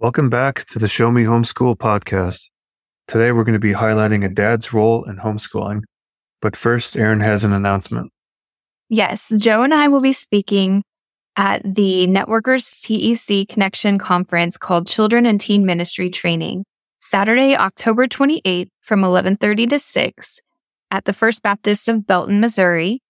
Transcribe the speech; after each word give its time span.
Welcome 0.00 0.30
back 0.30 0.64
to 0.68 0.78
the 0.78 0.88
Show 0.88 1.10
Me 1.10 1.24
Homeschool 1.24 1.76
podcast. 1.76 2.48
Today 3.06 3.32
we're 3.32 3.44
going 3.44 3.52
to 3.52 3.58
be 3.58 3.74
highlighting 3.74 4.24
a 4.24 4.30
dad's 4.30 4.72
role 4.72 5.04
in 5.04 5.18
homeschooling. 5.18 5.82
But 6.40 6.56
first, 6.56 6.96
Erin 6.96 7.20
has 7.20 7.44
an 7.44 7.52
announcement. 7.52 8.10
Yes, 8.88 9.30
Joe 9.36 9.62
and 9.62 9.74
I 9.74 9.88
will 9.88 10.00
be 10.00 10.14
speaking 10.14 10.84
at 11.36 11.60
the 11.62 12.06
Networkers 12.06 12.80
TEC 12.80 13.46
Connection 13.46 13.98
conference 13.98 14.56
called 14.56 14.86
Children 14.86 15.26
and 15.26 15.38
Teen 15.38 15.66
Ministry 15.66 16.08
Training, 16.08 16.64
Saturday, 17.02 17.54
October 17.54 18.06
28th 18.06 18.70
from 18.80 19.02
11:30 19.02 19.68
to 19.68 19.78
6 19.78 20.40
at 20.90 21.04
the 21.04 21.12
First 21.12 21.42
Baptist 21.42 21.90
of 21.90 22.06
Belton, 22.06 22.40
Missouri. 22.40 23.02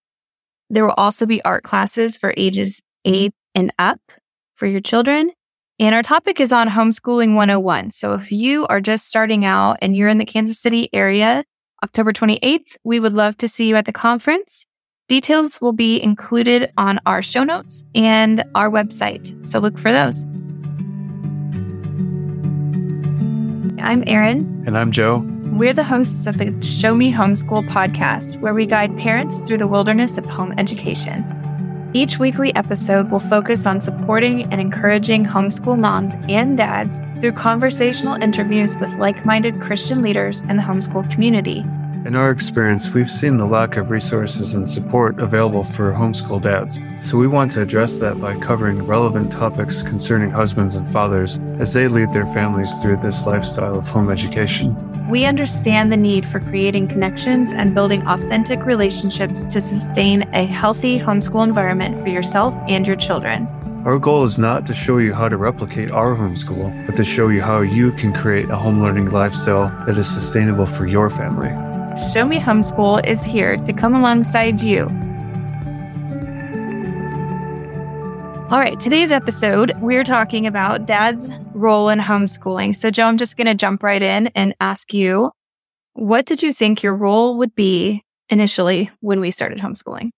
There 0.68 0.84
will 0.84 0.95
also 0.96 1.25
be 1.25 1.41
art 1.45 1.62
classes 1.62 2.18
for 2.18 2.34
ages 2.36 2.82
8 3.04 3.32
and 3.54 3.72
up 3.79 4.00
for 4.57 4.66
your 4.66 4.80
children 4.80 5.30
and 5.80 5.94
our 5.94 6.02
topic 6.02 6.40
is 6.40 6.52
on 6.52 6.68
homeschooling 6.68 7.34
101. 7.34 7.90
So 7.93 8.12
if 8.12 8.30
you 8.30 8.66
are 8.66 8.82
just 8.82 9.07
starting 9.07 9.46
out 9.46 9.79
and 9.80 9.96
you're 9.96 10.11
in 10.11 10.18
the 10.18 10.26
Kansas 10.26 10.58
City 10.58 10.90
area, 10.93 11.43
October 11.82 12.12
28th, 12.12 12.76
we 12.84 13.00
would 13.00 13.14
love 13.14 13.38
to 13.38 13.48
see 13.48 13.66
you 13.66 13.76
at 13.76 13.86
the 13.86 13.93
conference. 13.93 14.66
Details 15.08 15.58
will 15.58 15.72
be 15.72 16.00
included 16.00 16.71
on 16.76 17.00
our 17.07 17.22
show 17.22 17.44
notes 17.44 17.82
and 17.94 18.44
our 18.54 18.71
website. 18.71 19.35
So 19.46 19.58
look 19.58 19.79
for 19.79 19.90
those. 19.90 20.26
I'm 23.82 24.04
Erin. 24.07 24.62
And 24.66 24.76
I'm 24.76 24.93
Joe. 24.93 25.22
We're 25.46 25.72
the 25.72 25.82
hosts 25.82 26.26
of 26.26 26.36
the 26.36 26.54
Show 26.62 26.94
Me 26.94 27.10
Homeschool 27.10 27.66
podcast, 27.71 28.38
where 28.40 28.52
we 28.52 28.66
guide 28.66 28.96
parents 28.99 29.40
through 29.40 29.58
the 29.58 29.66
wilderness 29.66 30.18
of 30.18 30.26
home 30.26 30.52
education. 30.58 31.39
Each 31.93 32.20
weekly 32.20 32.55
episode 32.55 33.11
will 33.11 33.19
focus 33.19 33.67
on 33.67 33.80
supporting 33.80 34.44
and 34.53 34.61
encouraging 34.61 35.25
homeschool 35.25 35.77
moms 35.77 36.14
and 36.28 36.56
dads 36.56 37.00
through 37.19 37.33
conversational 37.33 38.14
interviews 38.14 38.77
with 38.77 38.94
like 38.94 39.27
minded 39.27 39.60
Christian 39.60 40.00
leaders 40.00 40.41
in 40.42 40.56
the 40.56 40.62
homeschool 40.62 41.11
community. 41.11 41.64
In 42.06 42.16
our 42.16 42.30
experience, 42.30 42.94
we've 42.94 43.10
seen 43.10 43.36
the 43.36 43.44
lack 43.44 43.76
of 43.76 43.90
resources 43.90 44.54
and 44.54 44.66
support 44.66 45.20
available 45.20 45.62
for 45.62 45.92
homeschool 45.92 46.40
dads, 46.40 46.78
so 46.98 47.18
we 47.18 47.28
want 47.28 47.52
to 47.52 47.60
address 47.60 47.98
that 47.98 48.18
by 48.18 48.38
covering 48.38 48.86
relevant 48.86 49.30
topics 49.30 49.82
concerning 49.82 50.30
husbands 50.30 50.76
and 50.76 50.88
fathers 50.88 51.38
as 51.58 51.74
they 51.74 51.88
lead 51.88 52.10
their 52.14 52.26
families 52.28 52.74
through 52.76 52.96
this 52.96 53.26
lifestyle 53.26 53.76
of 53.76 53.86
home 53.86 54.10
education. 54.10 54.74
We 55.10 55.26
understand 55.26 55.92
the 55.92 55.98
need 55.98 56.24
for 56.24 56.40
creating 56.40 56.88
connections 56.88 57.52
and 57.52 57.74
building 57.74 58.02
authentic 58.06 58.64
relationships 58.64 59.44
to 59.44 59.60
sustain 59.60 60.22
a 60.32 60.46
healthy 60.46 60.98
homeschool 60.98 61.44
environment 61.44 61.98
for 61.98 62.08
yourself 62.08 62.58
and 62.66 62.86
your 62.86 62.96
children. 62.96 63.46
Our 63.84 63.98
goal 63.98 64.24
is 64.24 64.38
not 64.38 64.66
to 64.68 64.74
show 64.74 64.96
you 64.98 65.12
how 65.12 65.28
to 65.28 65.36
replicate 65.36 65.90
our 65.90 66.16
homeschool, 66.16 66.86
but 66.86 66.96
to 66.96 67.04
show 67.04 67.28
you 67.28 67.42
how 67.42 67.60
you 67.60 67.92
can 67.92 68.14
create 68.14 68.48
a 68.48 68.56
home 68.56 68.80
learning 68.80 69.10
lifestyle 69.10 69.68
that 69.84 69.98
is 69.98 70.08
sustainable 70.08 70.66
for 70.66 70.86
your 70.86 71.10
family. 71.10 71.69
Show 71.96 72.24
Me 72.24 72.38
Homeschool 72.38 73.05
is 73.05 73.24
here 73.24 73.56
to 73.56 73.72
come 73.72 73.96
alongside 73.96 74.60
you. 74.60 74.83
All 78.48 78.60
right, 78.60 78.78
today's 78.78 79.10
episode, 79.10 79.72
we're 79.80 80.05
talking 80.05 80.46
about 80.46 80.86
dad's 80.86 81.33
role 81.52 81.88
in 81.88 81.98
homeschooling. 81.98 82.77
So, 82.77 82.92
Joe, 82.92 83.06
I'm 83.06 83.18
just 83.18 83.36
going 83.36 83.48
to 83.48 83.55
jump 83.55 83.83
right 83.83 84.02
in 84.02 84.28
and 84.28 84.55
ask 84.61 84.94
you 84.94 85.33
what 85.94 86.27
did 86.27 86.44
you 86.44 86.52
think 86.52 86.83
your 86.83 86.94
role 86.94 87.38
would 87.38 87.56
be 87.56 88.05
initially 88.28 88.91
when 89.00 89.18
we 89.18 89.33
started 89.33 89.58
homeschooling? 89.58 90.11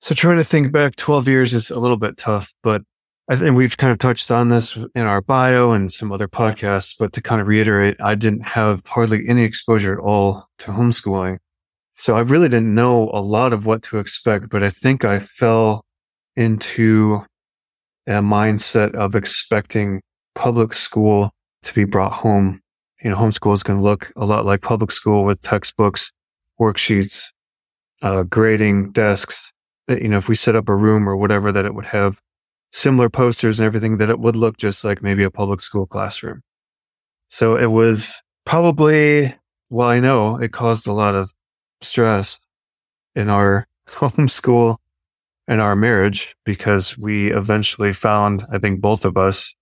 So, 0.00 0.14
trying 0.14 0.36
to 0.36 0.44
think 0.44 0.70
back 0.70 0.96
12 0.96 1.28
years 1.28 1.54
is 1.54 1.70
a 1.70 1.78
little 1.78 1.96
bit 1.96 2.18
tough, 2.18 2.52
but 2.62 2.82
I 3.28 3.34
think 3.34 3.56
we've 3.56 3.76
kind 3.76 3.90
of 3.90 3.98
touched 3.98 4.30
on 4.30 4.50
this 4.50 4.76
in 4.94 5.02
our 5.02 5.20
bio 5.20 5.72
and 5.72 5.92
some 5.92 6.12
other 6.12 6.28
podcasts, 6.28 6.94
but 6.96 7.12
to 7.14 7.20
kind 7.20 7.40
of 7.40 7.48
reiterate, 7.48 7.96
I 8.00 8.14
didn't 8.14 8.42
have 8.42 8.82
hardly 8.86 9.28
any 9.28 9.42
exposure 9.42 9.92
at 9.92 9.98
all 9.98 10.48
to 10.58 10.70
homeschooling. 10.70 11.38
So 11.96 12.14
I 12.14 12.20
really 12.20 12.48
didn't 12.48 12.72
know 12.72 13.10
a 13.12 13.20
lot 13.20 13.52
of 13.52 13.66
what 13.66 13.82
to 13.84 13.98
expect, 13.98 14.48
but 14.48 14.62
I 14.62 14.70
think 14.70 15.04
I 15.04 15.18
fell 15.18 15.84
into 16.36 17.24
a 18.06 18.20
mindset 18.20 18.94
of 18.94 19.16
expecting 19.16 20.02
public 20.36 20.72
school 20.72 21.32
to 21.62 21.74
be 21.74 21.82
brought 21.84 22.12
home. 22.12 22.60
You 23.02 23.10
know, 23.10 23.16
homeschool 23.16 23.54
is 23.54 23.64
going 23.64 23.80
to 23.80 23.84
look 23.84 24.12
a 24.14 24.24
lot 24.24 24.44
like 24.44 24.62
public 24.62 24.92
school 24.92 25.24
with 25.24 25.40
textbooks, 25.40 26.12
worksheets, 26.60 27.24
uh, 28.02 28.22
grading 28.22 28.92
desks. 28.92 29.52
You 29.88 30.08
know, 30.08 30.18
if 30.18 30.28
we 30.28 30.36
set 30.36 30.54
up 30.54 30.68
a 30.68 30.76
room 30.76 31.08
or 31.08 31.16
whatever 31.16 31.50
that 31.50 31.64
it 31.64 31.74
would 31.74 31.86
have 31.86 32.20
similar 32.72 33.08
posters 33.08 33.60
and 33.60 33.66
everything 33.66 33.98
that 33.98 34.10
it 34.10 34.18
would 34.18 34.36
look 34.36 34.56
just 34.56 34.84
like 34.84 35.02
maybe 35.02 35.24
a 35.24 35.30
public 35.30 35.62
school 35.62 35.86
classroom. 35.86 36.42
So 37.28 37.56
it 37.56 37.66
was 37.66 38.22
probably, 38.44 39.34
well, 39.70 39.88
I 39.88 40.00
know 40.00 40.36
it 40.36 40.52
caused 40.52 40.86
a 40.86 40.92
lot 40.92 41.14
of 41.14 41.32
stress 41.80 42.38
in 43.14 43.28
our 43.28 43.66
homeschool 43.88 44.76
and 45.48 45.60
our 45.60 45.76
marriage 45.76 46.36
because 46.44 46.98
we 46.98 47.32
eventually 47.32 47.92
found, 47.92 48.44
I 48.52 48.58
think 48.58 48.80
both 48.80 49.04
of 49.04 49.16
us, 49.16 49.54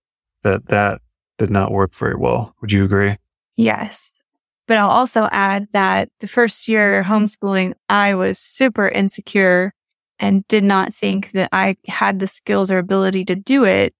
that 0.43 0.67
that 0.67 1.01
did 1.37 1.49
not 1.49 1.71
work 1.71 1.93
very 1.93 2.15
well. 2.15 2.55
Would 2.61 2.71
you 2.71 2.85
agree? 2.85 3.17
Yes. 3.55 4.19
But 4.67 4.77
I'll 4.77 4.89
also 4.89 5.27
add 5.31 5.67
that 5.73 6.09
the 6.19 6.27
first 6.27 6.67
year 6.67 7.03
homeschooling, 7.03 7.73
I 7.89 8.15
was 8.15 8.39
super 8.39 8.87
insecure 8.87 9.73
and 10.19 10.47
did 10.47 10.63
not 10.63 10.93
think 10.93 11.31
that 11.31 11.49
I 11.51 11.77
had 11.87 12.19
the 12.19 12.27
skills 12.27 12.71
or 12.71 12.77
ability 12.77 13.25
to 13.25 13.35
do 13.35 13.63
it. 13.63 13.93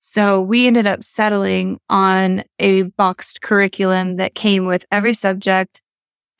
So 0.00 0.40
we 0.40 0.66
ended 0.66 0.86
up 0.86 1.02
settling 1.02 1.78
on 1.88 2.44
a 2.58 2.82
boxed 2.82 3.42
curriculum 3.42 4.16
that 4.16 4.34
came 4.34 4.66
with 4.66 4.84
every 4.92 5.14
subject 5.14 5.82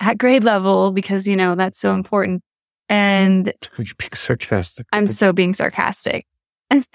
at 0.00 0.18
grade 0.18 0.44
level 0.44 0.92
because, 0.92 1.26
you 1.26 1.36
know, 1.36 1.54
that's 1.54 1.78
so 1.78 1.92
important. 1.92 2.42
And 2.88 3.52
you're 3.78 3.86
being 3.98 4.12
sarcastic. 4.14 4.86
I'm 4.92 5.08
so 5.08 5.32
being 5.32 5.54
sarcastic. 5.54 6.26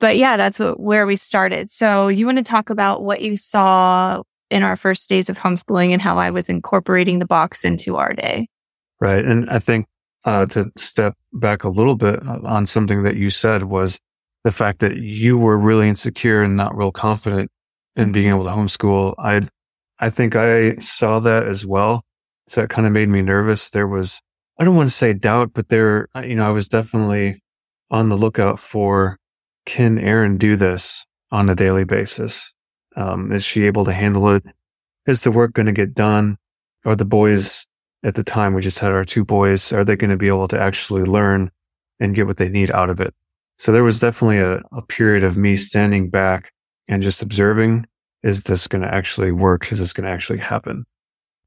but 0.00 0.16
yeah, 0.16 0.36
that's 0.36 0.58
what, 0.58 0.80
where 0.80 1.06
we 1.06 1.16
started. 1.16 1.70
So 1.70 2.08
you 2.08 2.26
want 2.26 2.38
to 2.38 2.44
talk 2.44 2.70
about 2.70 3.02
what 3.02 3.20
you 3.20 3.36
saw 3.36 4.22
in 4.50 4.64
our 4.64 4.76
first 4.76 5.08
days 5.08 5.28
of 5.28 5.38
homeschooling 5.38 5.92
and 5.92 6.02
how 6.02 6.18
I 6.18 6.30
was 6.30 6.48
incorporating 6.48 7.20
the 7.20 7.26
box 7.26 7.64
into 7.64 7.96
our 7.96 8.12
day. 8.12 8.48
Right. 9.00 9.24
And 9.24 9.48
I 9.48 9.60
think 9.60 9.86
uh, 10.24 10.46
to 10.46 10.70
step 10.76 11.14
back 11.32 11.64
a 11.64 11.68
little 11.68 11.96
bit 11.96 12.20
on 12.26 12.66
something 12.66 13.02
that 13.02 13.16
you 13.16 13.30
said 13.30 13.64
was 13.64 13.98
the 14.44 14.50
fact 14.50 14.80
that 14.80 14.96
you 14.96 15.38
were 15.38 15.58
really 15.58 15.88
insecure 15.88 16.42
and 16.42 16.56
not 16.56 16.76
real 16.76 16.92
confident 16.92 17.50
in 17.96 18.12
being 18.12 18.28
able 18.28 18.44
to 18.44 18.50
homeschool. 18.50 19.14
I, 19.18 19.48
I 19.98 20.10
think 20.10 20.36
I 20.36 20.76
saw 20.76 21.20
that 21.20 21.46
as 21.46 21.66
well. 21.66 22.02
So 22.48 22.62
it 22.62 22.70
kind 22.70 22.86
of 22.86 22.92
made 22.92 23.08
me 23.08 23.22
nervous. 23.22 23.70
There 23.70 23.86
was, 23.86 24.20
I 24.58 24.64
don't 24.64 24.76
want 24.76 24.88
to 24.88 24.94
say 24.94 25.12
doubt, 25.12 25.52
but 25.54 25.68
there, 25.68 26.08
you 26.24 26.34
know, 26.34 26.46
I 26.46 26.50
was 26.50 26.68
definitely 26.68 27.42
on 27.90 28.08
the 28.08 28.16
lookout 28.16 28.58
for, 28.58 29.18
can 29.66 29.98
Erin 29.98 30.38
do 30.38 30.56
this 30.56 31.04
on 31.30 31.48
a 31.48 31.54
daily 31.54 31.84
basis? 31.84 32.52
Um, 32.96 33.30
is 33.32 33.44
she 33.44 33.64
able 33.66 33.84
to 33.84 33.92
handle 33.92 34.30
it? 34.30 34.42
Is 35.06 35.22
the 35.22 35.30
work 35.30 35.52
going 35.52 35.66
to 35.66 35.72
get 35.72 35.94
done? 35.94 36.38
Are 36.84 36.96
the 36.96 37.04
boys 37.04 37.66
at 38.02 38.14
the 38.14 38.24
time 38.24 38.54
we 38.54 38.62
just 38.62 38.78
had 38.78 38.92
our 38.92 39.04
two 39.04 39.24
boys. 39.24 39.72
Are 39.72 39.84
they 39.84 39.96
going 39.96 40.10
to 40.10 40.16
be 40.16 40.28
able 40.28 40.48
to 40.48 40.60
actually 40.60 41.02
learn 41.02 41.50
and 41.98 42.14
get 42.14 42.26
what 42.26 42.38
they 42.38 42.48
need 42.48 42.70
out 42.70 42.90
of 42.90 43.00
it? 43.00 43.14
So 43.58 43.72
there 43.72 43.84
was 43.84 44.00
definitely 44.00 44.38
a, 44.38 44.62
a 44.72 44.82
period 44.82 45.22
of 45.22 45.36
me 45.36 45.56
standing 45.56 46.08
back 46.08 46.52
and 46.88 47.02
just 47.02 47.22
observing. 47.22 47.86
Is 48.22 48.44
this 48.44 48.66
going 48.66 48.82
to 48.82 48.92
actually 48.92 49.32
work? 49.32 49.70
Is 49.70 49.80
this 49.80 49.92
going 49.92 50.04
to 50.06 50.10
actually 50.10 50.38
happen? 50.38 50.84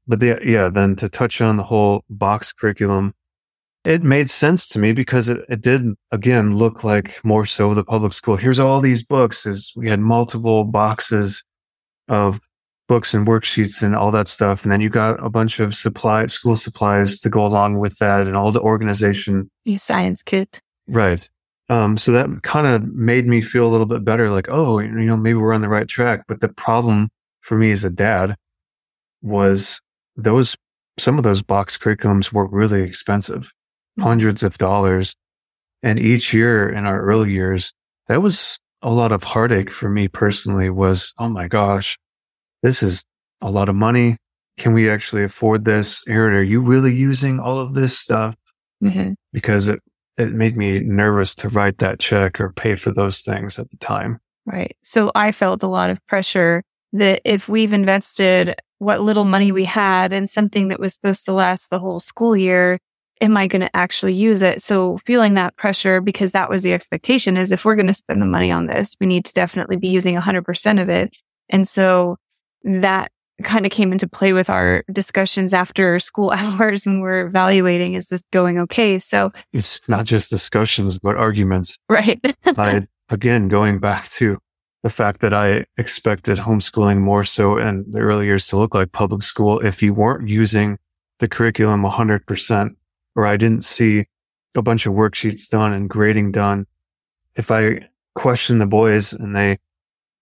But 0.06 0.20
the, 0.20 0.38
yeah, 0.44 0.68
then 0.68 0.96
to 0.96 1.08
touch 1.08 1.40
on 1.40 1.56
the 1.56 1.62
whole 1.62 2.04
box 2.08 2.52
curriculum, 2.52 3.14
it 3.84 4.02
made 4.02 4.30
sense 4.30 4.66
to 4.68 4.78
me 4.78 4.92
because 4.92 5.28
it, 5.28 5.38
it 5.48 5.60
did 5.60 5.82
again 6.10 6.56
look 6.56 6.84
like 6.84 7.22
more 7.24 7.44
so 7.44 7.74
the 7.74 7.84
public 7.84 8.12
school. 8.12 8.36
Here's 8.36 8.58
all 8.58 8.80
these 8.80 9.02
books 9.02 9.46
is 9.46 9.72
we 9.76 9.88
had 9.88 10.00
multiple 10.00 10.64
boxes 10.64 11.44
of 12.08 12.40
books 12.86 13.14
and 13.14 13.26
worksheets 13.26 13.82
and 13.82 13.96
all 13.96 14.10
that 14.10 14.28
stuff. 14.28 14.64
And 14.64 14.72
then 14.72 14.80
you 14.80 14.90
got 14.90 15.24
a 15.24 15.30
bunch 15.30 15.60
of 15.60 15.74
supply, 15.74 16.26
school 16.26 16.56
supplies 16.56 17.18
to 17.20 17.30
go 17.30 17.46
along 17.46 17.78
with 17.78 17.98
that 17.98 18.26
and 18.26 18.36
all 18.36 18.50
the 18.52 18.60
organization. 18.60 19.50
The 19.64 19.76
science 19.76 20.22
kit. 20.22 20.60
Right. 20.86 21.28
Um, 21.70 21.96
so 21.96 22.12
that 22.12 22.42
kind 22.42 22.66
of 22.66 22.84
made 22.94 23.26
me 23.26 23.40
feel 23.40 23.66
a 23.66 23.72
little 23.72 23.86
bit 23.86 24.04
better, 24.04 24.30
like, 24.30 24.48
oh, 24.50 24.80
you 24.80 24.90
know, 24.90 25.16
maybe 25.16 25.34
we're 25.34 25.54
on 25.54 25.62
the 25.62 25.68
right 25.68 25.88
track. 25.88 26.24
But 26.28 26.40
the 26.40 26.48
problem 26.48 27.08
for 27.40 27.56
me 27.56 27.72
as 27.72 27.84
a 27.84 27.90
dad 27.90 28.36
was 29.22 29.80
those, 30.14 30.56
some 30.98 31.16
of 31.16 31.24
those 31.24 31.40
box 31.40 31.78
curriculums 31.78 32.32
were 32.32 32.46
really 32.46 32.82
expensive, 32.82 33.52
mm-hmm. 33.98 34.02
hundreds 34.02 34.42
of 34.42 34.58
dollars. 34.58 35.16
And 35.82 35.98
each 35.98 36.34
year 36.34 36.68
in 36.68 36.84
our 36.84 37.00
early 37.00 37.32
years, 37.32 37.72
that 38.08 38.20
was 38.20 38.58
a 38.82 38.90
lot 38.90 39.12
of 39.12 39.22
heartache 39.22 39.70
for 39.70 39.88
me 39.88 40.08
personally 40.08 40.68
was, 40.68 41.14
oh 41.18 41.30
my 41.30 41.48
gosh, 41.48 41.98
this 42.64 42.82
is 42.82 43.04
a 43.42 43.50
lot 43.50 43.68
of 43.68 43.76
money. 43.76 44.16
Can 44.56 44.72
we 44.72 44.88
actually 44.88 45.22
afford 45.22 45.66
this? 45.66 46.02
Erin, 46.08 46.34
are 46.34 46.42
you 46.42 46.62
really 46.62 46.94
using 46.94 47.38
all 47.38 47.58
of 47.58 47.74
this 47.74 47.96
stuff? 47.96 48.34
Mm-hmm. 48.82 49.12
Because 49.32 49.68
it, 49.68 49.80
it 50.16 50.32
made 50.32 50.56
me 50.56 50.80
nervous 50.80 51.34
to 51.36 51.50
write 51.50 51.78
that 51.78 52.00
check 52.00 52.40
or 52.40 52.52
pay 52.52 52.74
for 52.74 52.90
those 52.90 53.20
things 53.20 53.58
at 53.58 53.68
the 53.68 53.76
time. 53.76 54.18
Right. 54.46 54.74
So 54.82 55.12
I 55.14 55.30
felt 55.30 55.62
a 55.62 55.68
lot 55.68 55.90
of 55.90 56.04
pressure 56.06 56.62
that 56.94 57.20
if 57.26 57.48
we've 57.48 57.72
invested 57.72 58.54
what 58.78 59.00
little 59.00 59.24
money 59.24 59.52
we 59.52 59.64
had 59.64 60.14
in 60.14 60.26
something 60.26 60.68
that 60.68 60.80
was 60.80 60.94
supposed 60.94 61.26
to 61.26 61.32
last 61.32 61.68
the 61.68 61.78
whole 61.78 62.00
school 62.00 62.34
year, 62.34 62.78
am 63.20 63.36
I 63.36 63.46
going 63.46 63.60
to 63.60 63.76
actually 63.76 64.14
use 64.14 64.40
it? 64.40 64.62
So 64.62 64.96
feeling 65.04 65.34
that 65.34 65.56
pressure 65.56 66.00
because 66.00 66.32
that 66.32 66.48
was 66.48 66.62
the 66.62 66.72
expectation 66.72 67.36
is 67.36 67.52
if 67.52 67.66
we're 67.66 67.76
going 67.76 67.88
to 67.88 67.92
spend 67.94 68.22
the 68.22 68.26
money 68.26 68.50
on 68.50 68.66
this, 68.66 68.94
we 69.00 69.06
need 69.06 69.26
to 69.26 69.34
definitely 69.34 69.76
be 69.76 69.88
using 69.88 70.16
100% 70.16 70.80
of 70.80 70.88
it. 70.88 71.14
And 71.50 71.68
so 71.68 72.16
that 72.64 73.10
kind 73.42 73.66
of 73.66 73.72
came 73.72 73.92
into 73.92 74.08
play 74.08 74.32
with 74.32 74.48
our 74.48 74.84
discussions 74.92 75.52
after 75.52 75.98
school 75.98 76.30
hours 76.34 76.86
and 76.86 77.00
we're 77.02 77.26
evaluating 77.26 77.94
is 77.94 78.08
this 78.08 78.22
going 78.32 78.58
okay? 78.58 78.98
So 78.98 79.32
it's 79.52 79.80
not 79.88 80.04
just 80.04 80.30
discussions 80.30 80.98
but 80.98 81.16
arguments. 81.16 81.78
Right. 81.88 82.20
I, 82.46 82.86
again 83.08 83.48
going 83.48 83.78
back 83.78 84.08
to 84.08 84.38
the 84.82 84.90
fact 84.90 85.20
that 85.20 85.34
i 85.34 85.64
expected 85.76 86.38
homeschooling 86.38 86.98
more 86.98 87.24
so 87.24 87.58
in 87.58 87.84
the 87.90 88.00
early 88.00 88.26
years 88.26 88.46
to 88.48 88.56
look 88.56 88.74
like 88.74 88.92
public 88.92 89.22
school 89.22 89.60
if 89.60 89.82
you 89.82 89.92
weren't 89.92 90.28
using 90.28 90.78
the 91.18 91.28
curriculum 91.28 91.82
100% 91.82 92.70
or 93.14 93.26
i 93.26 93.36
didn't 93.36 93.64
see 93.64 94.06
a 94.54 94.62
bunch 94.62 94.86
of 94.86 94.94
worksheets 94.94 95.48
done 95.48 95.72
and 95.72 95.90
grading 95.90 96.32
done 96.32 96.66
if 97.36 97.50
i 97.50 97.86
questioned 98.14 98.60
the 98.60 98.66
boys 98.66 99.12
and 99.12 99.34
they 99.34 99.58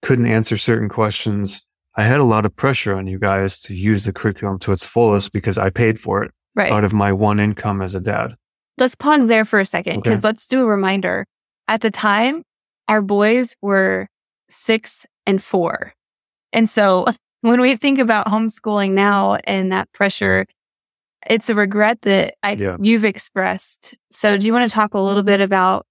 couldn't 0.02 0.26
answer 0.26 0.56
certain 0.56 0.88
questions 0.88 1.66
I 1.94 2.04
had 2.04 2.20
a 2.20 2.24
lot 2.24 2.46
of 2.46 2.56
pressure 2.56 2.94
on 2.94 3.06
you 3.06 3.18
guys 3.18 3.58
to 3.60 3.74
use 3.74 4.04
the 4.04 4.12
curriculum 4.12 4.58
to 4.60 4.72
its 4.72 4.86
fullest 4.86 5.32
because 5.32 5.58
I 5.58 5.70
paid 5.70 6.00
for 6.00 6.22
it 6.22 6.30
right. 6.54 6.72
out 6.72 6.84
of 6.84 6.92
my 6.92 7.12
one 7.12 7.38
income 7.38 7.82
as 7.82 7.94
a 7.94 8.00
dad. 8.00 8.36
Let's 8.78 8.94
pause 8.94 9.28
there 9.28 9.44
for 9.44 9.60
a 9.60 9.64
second 9.64 10.02
because 10.02 10.20
okay. 10.20 10.28
let's 10.28 10.46
do 10.46 10.62
a 10.62 10.66
reminder. 10.66 11.26
At 11.68 11.82
the 11.82 11.90
time, 11.90 12.42
our 12.88 13.02
boys 13.02 13.54
were 13.60 14.08
six 14.48 15.06
and 15.26 15.42
four. 15.42 15.92
And 16.52 16.68
so 16.68 17.06
when 17.42 17.60
we 17.60 17.76
think 17.76 17.98
about 17.98 18.26
homeschooling 18.26 18.92
now 18.92 19.36
and 19.44 19.70
that 19.72 19.92
pressure, 19.92 20.46
it's 21.26 21.50
a 21.50 21.54
regret 21.54 22.02
that 22.02 22.34
I, 22.42 22.52
yeah. 22.52 22.76
you've 22.80 23.04
expressed. 23.04 23.94
So 24.10 24.36
do 24.36 24.46
you 24.46 24.52
want 24.52 24.68
to 24.68 24.74
talk 24.74 24.94
a 24.94 25.00
little 25.00 25.22
bit 25.22 25.40
about 25.40 25.86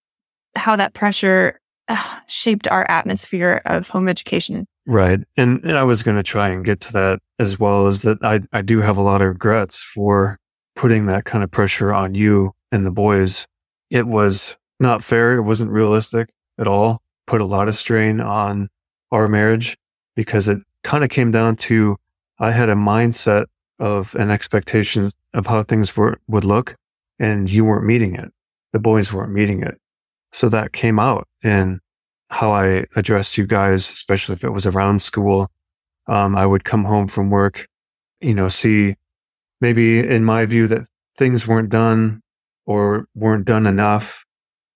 how 0.55 0.75
that 0.75 0.93
pressure 0.93 1.60
uh, 1.87 2.19
shaped 2.27 2.67
our 2.67 2.89
atmosphere 2.89 3.61
of 3.65 3.89
home 3.89 4.07
education? 4.07 4.67
Right. 4.85 5.19
And, 5.37 5.63
and 5.63 5.77
I 5.77 5.83
was 5.83 6.03
going 6.03 6.17
to 6.17 6.23
try 6.23 6.49
and 6.49 6.65
get 6.65 6.79
to 6.81 6.93
that 6.93 7.19
as 7.39 7.59
well 7.59 7.87
as 7.87 8.01
that 8.01 8.17
I, 8.23 8.41
I 8.51 8.61
do 8.61 8.81
have 8.81 8.97
a 8.97 9.01
lot 9.01 9.21
of 9.21 9.29
regrets 9.29 9.79
for 9.79 10.37
putting 10.75 11.05
that 11.05 11.25
kind 11.25 11.43
of 11.43 11.51
pressure 11.51 11.93
on 11.93 12.15
you 12.15 12.53
and 12.71 12.85
the 12.85 12.91
boys. 12.91 13.45
It 13.89 14.07
was 14.07 14.57
not 14.79 15.03
fair. 15.03 15.33
It 15.33 15.43
wasn't 15.43 15.71
realistic 15.71 16.29
at 16.59 16.67
all. 16.67 17.01
Put 17.27 17.41
a 17.41 17.45
lot 17.45 17.67
of 17.67 17.75
strain 17.75 18.19
on 18.19 18.69
our 19.11 19.27
marriage 19.27 19.77
because 20.15 20.47
it 20.47 20.59
kind 20.83 21.03
of 21.03 21.09
came 21.09 21.31
down 21.31 21.55
to 21.55 21.97
I 22.39 22.51
had 22.51 22.69
a 22.69 22.75
mindset 22.75 23.45
of 23.79 24.15
an 24.15 24.31
expectations 24.31 25.15
of 25.33 25.47
how 25.47 25.63
things 25.63 25.95
were, 25.95 26.19
would 26.27 26.43
look 26.43 26.75
and 27.19 27.49
you 27.49 27.65
weren't 27.65 27.85
meeting 27.85 28.15
it. 28.15 28.31
The 28.73 28.79
boys 28.79 29.11
weren't 29.11 29.33
meeting 29.33 29.61
it. 29.61 29.80
So 30.31 30.49
that 30.49 30.73
came 30.73 30.99
out 30.99 31.27
in 31.43 31.79
how 32.29 32.51
I 32.53 32.85
addressed 32.95 33.37
you 33.37 33.45
guys, 33.45 33.89
especially 33.89 34.33
if 34.33 34.43
it 34.43 34.49
was 34.49 34.65
around 34.65 35.01
school. 35.01 35.51
Um, 36.07 36.35
I 36.35 36.45
would 36.45 36.63
come 36.63 36.85
home 36.85 37.07
from 37.07 37.29
work, 37.29 37.67
you 38.21 38.33
know, 38.33 38.47
see 38.47 38.95
maybe 39.59 39.99
in 39.99 40.23
my 40.23 40.45
view 40.45 40.67
that 40.67 40.87
things 41.17 41.45
weren't 41.45 41.69
done 41.69 42.21
or 42.65 43.05
weren't 43.15 43.45
done 43.45 43.67
enough. 43.67 44.25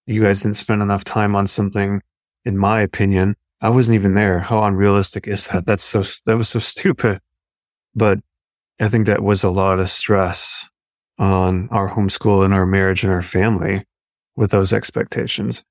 You 0.06 0.22
guys 0.22 0.42
didn't 0.42 0.58
spend 0.58 0.82
enough 0.82 1.04
time 1.04 1.36
on 1.36 1.48
something, 1.48 2.02
in 2.44 2.58
my 2.58 2.82
opinion. 2.82 3.36
I 3.62 3.70
wasn't 3.70 3.96
even 3.96 4.14
there. 4.14 4.40
How 4.40 4.64
unrealistic 4.64 5.28
is 5.28 5.48
that? 5.48 5.66
That's 5.66 5.84
so, 5.84 6.04
that 6.26 6.38
was 6.38 6.50
so 6.50 6.60
stupid. 6.74 7.22
But 7.96 8.20
I 8.80 8.90
think 8.90 9.08
that 9.08 9.24
was 9.24 9.44
a 9.44 9.50
lot 9.50 9.80
of 9.80 9.90
stress 9.90 10.68
on 11.18 11.70
our 11.72 11.90
homeschool 11.90 12.44
and 12.44 12.54
our 12.54 12.66
marriage 12.66 13.04
and 13.04 13.14
our 13.14 13.22
family 13.22 13.86
with 14.36 14.52
those 14.52 14.74
expectations 14.74 15.64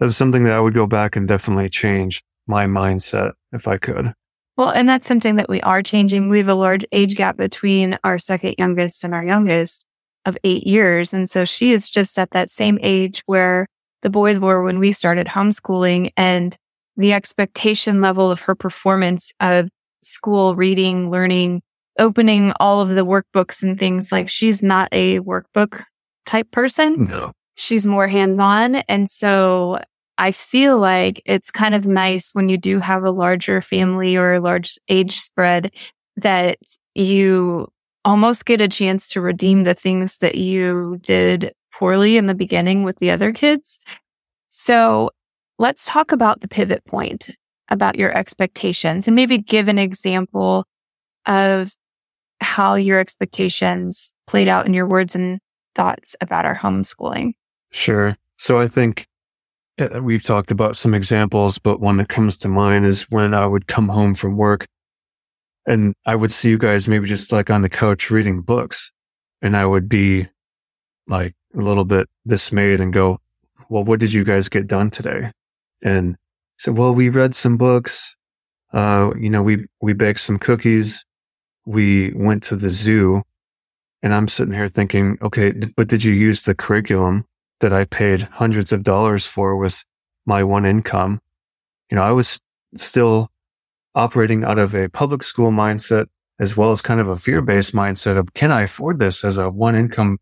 that 0.00 0.06
was 0.06 0.16
something 0.16 0.44
that 0.44 0.54
I 0.54 0.60
would 0.60 0.74
go 0.74 0.86
back 0.86 1.14
and 1.14 1.28
definitely 1.28 1.68
change 1.68 2.22
my 2.46 2.64
mindset 2.64 3.32
if 3.52 3.68
I 3.68 3.76
could. 3.76 4.14
Well, 4.56 4.70
and 4.70 4.88
that's 4.88 5.06
something 5.06 5.36
that 5.36 5.48
we 5.48 5.60
are 5.60 5.82
changing. 5.82 6.28
We 6.28 6.38
have 6.38 6.48
a 6.48 6.54
large 6.54 6.84
age 6.90 7.14
gap 7.16 7.36
between 7.36 7.98
our 8.02 8.18
second 8.18 8.56
youngest 8.58 9.04
and 9.04 9.14
our 9.14 9.24
youngest 9.24 9.86
of 10.26 10.36
eight 10.42 10.66
years. 10.66 11.14
And 11.14 11.30
so 11.30 11.44
she 11.44 11.72
is 11.72 11.88
just 11.88 12.18
at 12.18 12.32
that 12.32 12.50
same 12.50 12.78
age 12.82 13.22
where 13.26 13.66
the 14.02 14.10
boys 14.10 14.40
were 14.40 14.62
when 14.62 14.78
we 14.78 14.92
started 14.92 15.26
homeschooling 15.26 16.10
and 16.16 16.56
the 16.96 17.12
expectation 17.12 18.00
level 18.00 18.30
of 18.30 18.40
her 18.40 18.54
performance 18.54 19.32
of 19.40 19.68
school 20.02 20.56
reading, 20.56 21.10
learning, 21.10 21.62
opening 21.98 22.52
all 22.58 22.80
of 22.80 22.88
the 22.90 23.04
workbooks 23.04 23.62
and 23.62 23.78
things 23.78 24.10
like 24.10 24.28
she's 24.28 24.62
not 24.62 24.88
a 24.92 25.20
workbook 25.20 25.82
type 26.26 26.50
person. 26.50 27.06
No. 27.06 27.32
She's 27.60 27.86
more 27.86 28.08
hands 28.08 28.38
on. 28.38 28.76
And 28.76 29.10
so 29.10 29.80
I 30.16 30.32
feel 30.32 30.78
like 30.78 31.20
it's 31.26 31.50
kind 31.50 31.74
of 31.74 31.84
nice 31.84 32.32
when 32.32 32.48
you 32.48 32.56
do 32.56 32.78
have 32.78 33.04
a 33.04 33.10
larger 33.10 33.60
family 33.60 34.16
or 34.16 34.32
a 34.32 34.40
large 34.40 34.78
age 34.88 35.18
spread 35.20 35.74
that 36.16 36.58
you 36.94 37.68
almost 38.04 38.46
get 38.46 38.62
a 38.62 38.68
chance 38.68 39.10
to 39.10 39.20
redeem 39.20 39.64
the 39.64 39.74
things 39.74 40.18
that 40.18 40.36
you 40.36 40.98
did 41.02 41.52
poorly 41.72 42.16
in 42.16 42.26
the 42.26 42.34
beginning 42.34 42.82
with 42.82 42.96
the 42.96 43.10
other 43.10 43.30
kids. 43.30 43.84
So 44.48 45.10
let's 45.58 45.86
talk 45.86 46.12
about 46.12 46.40
the 46.40 46.48
pivot 46.48 46.84
point 46.86 47.30
about 47.68 47.96
your 47.96 48.16
expectations 48.16 49.06
and 49.06 49.14
maybe 49.14 49.36
give 49.36 49.68
an 49.68 49.78
example 49.78 50.64
of 51.26 51.72
how 52.40 52.74
your 52.74 52.98
expectations 52.98 54.14
played 54.26 54.48
out 54.48 54.64
in 54.64 54.72
your 54.72 54.86
words 54.86 55.14
and 55.14 55.40
thoughts 55.74 56.16
about 56.22 56.46
our 56.46 56.56
homeschooling. 56.56 57.32
Sure. 57.70 58.16
So 58.36 58.58
I 58.58 58.68
think 58.68 59.06
we've 60.02 60.24
talked 60.24 60.50
about 60.50 60.76
some 60.76 60.94
examples, 60.94 61.58
but 61.58 61.80
one 61.80 61.96
that 61.98 62.08
comes 62.08 62.36
to 62.38 62.48
mind 62.48 62.86
is 62.86 63.02
when 63.10 63.34
I 63.34 63.46
would 63.46 63.66
come 63.66 63.88
home 63.88 64.14
from 64.14 64.36
work 64.36 64.66
and 65.66 65.94
I 66.06 66.16
would 66.16 66.32
see 66.32 66.50
you 66.50 66.58
guys 66.58 66.88
maybe 66.88 67.06
just 67.06 67.32
like 67.32 67.50
on 67.50 67.62
the 67.62 67.68
couch 67.68 68.10
reading 68.10 68.42
books 68.42 68.92
and 69.42 69.56
I 69.56 69.66
would 69.66 69.88
be 69.88 70.28
like 71.06 71.34
a 71.54 71.60
little 71.60 71.84
bit 71.84 72.08
dismayed 72.26 72.80
and 72.80 72.92
go, 72.92 73.18
well, 73.68 73.84
what 73.84 74.00
did 74.00 74.12
you 74.12 74.24
guys 74.24 74.48
get 74.48 74.66
done 74.66 74.90
today? 74.90 75.30
And 75.82 76.16
said, 76.58 76.76
well, 76.76 76.94
we 76.94 77.08
read 77.08 77.34
some 77.34 77.56
books. 77.56 78.16
Uh, 78.72 79.12
you 79.18 79.30
know, 79.30 79.42
we, 79.42 79.66
we 79.80 79.92
baked 79.92 80.20
some 80.20 80.38
cookies. 80.38 81.04
We 81.66 82.12
went 82.14 82.42
to 82.44 82.56
the 82.56 82.70
zoo 82.70 83.22
and 84.02 84.14
I'm 84.14 84.28
sitting 84.28 84.54
here 84.54 84.68
thinking, 84.68 85.18
okay, 85.22 85.52
but 85.76 85.88
did 85.88 86.04
you 86.04 86.12
use 86.12 86.42
the 86.42 86.54
curriculum? 86.54 87.26
That 87.60 87.72
I 87.72 87.84
paid 87.84 88.22
hundreds 88.22 88.72
of 88.72 88.82
dollars 88.82 89.26
for 89.26 89.56
with 89.56 89.84
my 90.26 90.42
one 90.42 90.66
income. 90.66 91.20
You 91.90 91.96
know, 91.96 92.02
I 92.02 92.12
was 92.12 92.40
still 92.76 93.30
operating 93.94 94.44
out 94.44 94.58
of 94.58 94.74
a 94.74 94.88
public 94.88 95.22
school 95.22 95.50
mindset 95.50 96.06
as 96.38 96.56
well 96.56 96.72
as 96.72 96.80
kind 96.80 97.00
of 97.00 97.08
a 97.08 97.16
fear 97.16 97.42
based 97.42 97.74
mindset 97.74 98.16
of 98.16 98.32
can 98.34 98.50
I 98.50 98.62
afford 98.62 98.98
this 98.98 99.24
as 99.24 99.36
a 99.36 99.50
one 99.50 99.76
income 99.76 100.18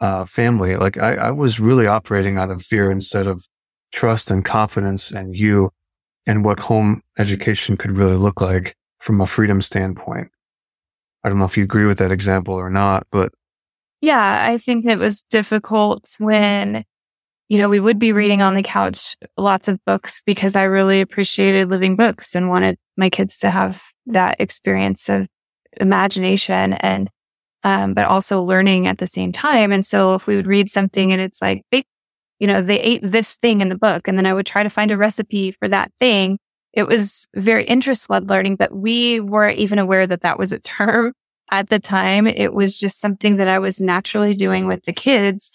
uh, 0.00 0.24
family? 0.24 0.76
Like 0.76 0.98
I, 0.98 1.14
I 1.14 1.30
was 1.30 1.60
really 1.60 1.86
operating 1.86 2.38
out 2.38 2.50
of 2.50 2.62
fear 2.62 2.90
instead 2.90 3.26
of 3.26 3.46
trust 3.92 4.30
and 4.30 4.44
confidence 4.44 5.10
and 5.10 5.36
you 5.36 5.70
and 6.26 6.44
what 6.44 6.58
home 6.58 7.02
education 7.18 7.76
could 7.76 7.96
really 7.96 8.16
look 8.16 8.40
like 8.40 8.76
from 8.98 9.20
a 9.20 9.26
freedom 9.26 9.60
standpoint. 9.60 10.30
I 11.22 11.28
don't 11.28 11.38
know 11.38 11.44
if 11.44 11.56
you 11.56 11.64
agree 11.64 11.86
with 11.86 11.98
that 11.98 12.10
example 12.10 12.54
or 12.54 12.70
not, 12.70 13.06
but 13.10 13.32
yeah, 14.04 14.46
I 14.50 14.58
think 14.58 14.84
it 14.84 14.98
was 14.98 15.22
difficult 15.22 16.14
when, 16.18 16.84
you 17.48 17.58
know, 17.58 17.68
we 17.68 17.80
would 17.80 17.98
be 17.98 18.12
reading 18.12 18.42
on 18.42 18.54
the 18.54 18.62
couch 18.62 19.16
lots 19.36 19.66
of 19.66 19.82
books 19.86 20.22
because 20.26 20.54
I 20.54 20.64
really 20.64 21.00
appreciated 21.00 21.70
living 21.70 21.96
books 21.96 22.34
and 22.34 22.50
wanted 22.50 22.76
my 22.96 23.08
kids 23.08 23.38
to 23.38 23.50
have 23.50 23.82
that 24.06 24.40
experience 24.40 25.08
of 25.08 25.26
imagination 25.80 26.74
and, 26.74 27.10
um, 27.62 27.94
but 27.94 28.04
also 28.04 28.42
learning 28.42 28.86
at 28.86 28.98
the 28.98 29.06
same 29.06 29.32
time. 29.32 29.72
And 29.72 29.84
so 29.84 30.14
if 30.14 30.26
we 30.26 30.36
would 30.36 30.46
read 30.46 30.70
something 30.70 31.12
and 31.12 31.22
it's 31.22 31.40
like, 31.40 31.62
they, 31.72 31.84
you 32.38 32.46
know, 32.46 32.60
they 32.60 32.80
ate 32.80 33.00
this 33.02 33.36
thing 33.36 33.62
in 33.62 33.70
the 33.70 33.78
book 33.78 34.06
and 34.06 34.18
then 34.18 34.26
I 34.26 34.34
would 34.34 34.46
try 34.46 34.62
to 34.62 34.70
find 34.70 34.90
a 34.90 34.98
recipe 34.98 35.52
for 35.52 35.66
that 35.68 35.90
thing. 35.98 36.38
It 36.74 36.86
was 36.86 37.26
very 37.34 37.64
interest 37.64 38.10
led 38.10 38.28
learning, 38.28 38.56
but 38.56 38.74
we 38.74 39.20
weren't 39.20 39.58
even 39.58 39.78
aware 39.78 40.06
that 40.06 40.20
that 40.20 40.38
was 40.38 40.52
a 40.52 40.58
term 40.58 41.14
at 41.50 41.68
the 41.68 41.78
time. 41.78 42.26
It 42.26 42.54
was 42.54 42.78
just 42.78 43.00
something 43.00 43.36
that 43.36 43.48
I 43.48 43.58
was 43.58 43.80
naturally 43.80 44.34
doing 44.34 44.66
with 44.66 44.84
the 44.84 44.92
kids. 44.92 45.50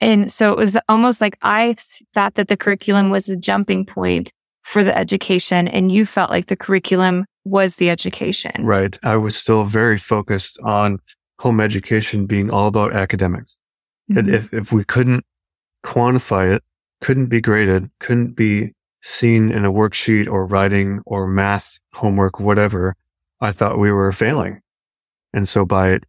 And 0.00 0.32
so 0.32 0.52
it 0.52 0.58
was 0.58 0.76
almost 0.88 1.20
like 1.20 1.38
I 1.42 1.76
thought 2.12 2.34
that 2.34 2.48
the 2.48 2.56
curriculum 2.56 3.10
was 3.10 3.28
a 3.28 3.36
jumping 3.36 3.86
point 3.86 4.32
for 4.62 4.82
the 4.84 4.96
education 4.96 5.68
and 5.68 5.92
you 5.92 6.06
felt 6.06 6.30
like 6.30 6.46
the 6.46 6.56
curriculum 6.56 7.24
was 7.44 7.76
the 7.76 7.90
education. 7.90 8.64
Right. 8.64 8.98
I 9.02 9.16
was 9.16 9.36
still 9.36 9.64
very 9.64 9.98
focused 9.98 10.58
on 10.62 10.98
home 11.38 11.60
education 11.60 12.26
being 12.26 12.50
all 12.50 12.68
about 12.68 12.94
academics. 12.94 13.56
Mm-hmm. 14.10 14.18
And 14.18 14.34
if, 14.34 14.52
if 14.52 14.72
we 14.72 14.84
couldn't 14.84 15.24
quantify 15.84 16.54
it, 16.54 16.62
couldn't 17.00 17.26
be 17.26 17.40
graded, 17.40 17.90
couldn't 17.98 18.34
be 18.36 18.72
seen 19.02 19.50
in 19.50 19.64
a 19.64 19.72
worksheet 19.72 20.28
or 20.28 20.46
writing 20.46 21.00
or 21.04 21.26
math 21.26 21.78
homework, 21.92 22.38
whatever, 22.38 22.94
I 23.40 23.50
thought 23.52 23.78
we 23.78 23.90
were 23.90 24.12
failing. 24.12 24.61
And 25.32 25.48
so 25.48 25.64
by 25.64 26.00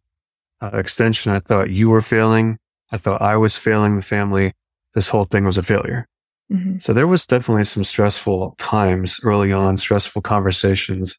uh, 0.62 0.72
extension, 0.74 1.32
I 1.32 1.40
thought 1.40 1.70
you 1.70 1.90
were 1.90 2.02
failing. 2.02 2.58
I 2.92 2.98
thought 2.98 3.22
I 3.22 3.38
was 3.38 3.58
failing 3.58 3.96
the 3.96 4.02
family. 4.02 4.54
This 4.94 5.08
whole 5.08 5.26
thing 5.26 5.46
was 5.46 5.58
a 5.58 5.64
failure. 5.64 6.08
Mm-hmm. 6.52 6.80
So 6.80 6.94
there 6.94 7.08
was 7.08 7.26
definitely 7.26 7.64
some 7.64 7.84
stressful 7.84 8.56
times 8.60 9.20
early 9.24 9.52
on, 9.52 9.78
stressful 9.78 10.22
conversations 10.22 11.18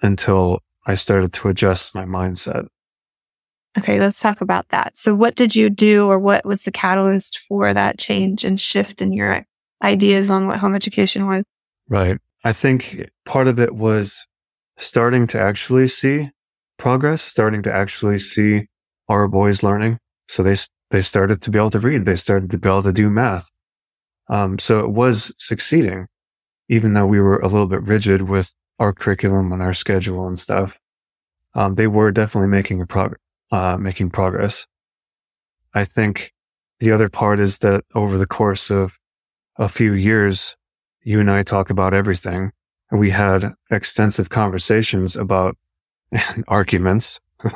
until 0.00 0.60
I 0.86 0.94
started 0.94 1.32
to 1.34 1.48
adjust 1.48 1.94
my 1.94 2.04
mindset. 2.04 2.66
Okay, 3.78 4.00
let's 4.00 4.20
talk 4.20 4.40
about 4.40 4.68
that. 4.68 4.96
So 4.96 5.14
what 5.14 5.34
did 5.34 5.56
you 5.56 5.70
do 5.70 6.06
or 6.06 6.18
what 6.18 6.44
was 6.44 6.64
the 6.64 6.72
catalyst 6.72 7.40
for 7.48 7.72
that 7.72 7.98
change 7.98 8.44
and 8.44 8.60
shift 8.60 9.00
in 9.00 9.12
your 9.12 9.46
ideas 9.82 10.28
on 10.28 10.46
what 10.46 10.58
home 10.58 10.74
education 10.74 11.26
was? 11.26 11.44
Right. 11.88 12.18
I 12.44 12.52
think 12.52 13.08
part 13.24 13.48
of 13.48 13.58
it 13.58 13.74
was 13.74 14.26
starting 14.76 15.26
to 15.28 15.40
actually 15.40 15.86
see 15.86 16.30
progress, 16.82 17.22
starting 17.22 17.62
to 17.62 17.72
actually 17.72 18.18
see 18.18 18.66
our 19.08 19.28
boys 19.28 19.62
learning. 19.62 19.98
So 20.26 20.42
they, 20.42 20.56
they 20.90 21.00
started 21.00 21.40
to 21.42 21.50
be 21.50 21.58
able 21.58 21.70
to 21.70 21.78
read. 21.78 22.06
They 22.06 22.16
started 22.16 22.50
to 22.50 22.58
be 22.58 22.68
able 22.68 22.82
to 22.82 22.92
do 22.92 23.08
math. 23.08 23.48
Um, 24.28 24.58
so 24.58 24.80
it 24.80 24.90
was 24.90 25.32
succeeding, 25.38 26.08
even 26.68 26.94
though 26.94 27.06
we 27.06 27.20
were 27.20 27.38
a 27.38 27.46
little 27.46 27.68
bit 27.68 27.84
rigid 27.84 28.22
with 28.22 28.52
our 28.80 28.92
curriculum 28.92 29.52
and 29.52 29.62
our 29.62 29.74
schedule 29.74 30.26
and 30.26 30.36
stuff. 30.36 30.80
Um, 31.54 31.76
they 31.76 31.86
were 31.86 32.10
definitely 32.10 32.48
making 32.48 32.80
a 32.80 32.86
prog- 32.86 33.16
uh, 33.52 33.76
making 33.76 34.10
progress. 34.10 34.66
I 35.72 35.84
think 35.84 36.32
the 36.80 36.90
other 36.90 37.08
part 37.08 37.38
is 37.38 37.58
that 37.58 37.84
over 37.94 38.18
the 38.18 38.26
course 38.26 38.70
of 38.70 38.98
a 39.56 39.68
few 39.68 39.92
years, 39.92 40.56
you 41.02 41.20
and 41.20 41.30
I 41.30 41.42
talk 41.42 41.70
about 41.70 41.94
everything. 41.94 42.50
We 42.90 43.10
had 43.10 43.52
extensive 43.70 44.30
conversations 44.30 45.14
about 45.14 45.56
arguments 46.48 47.20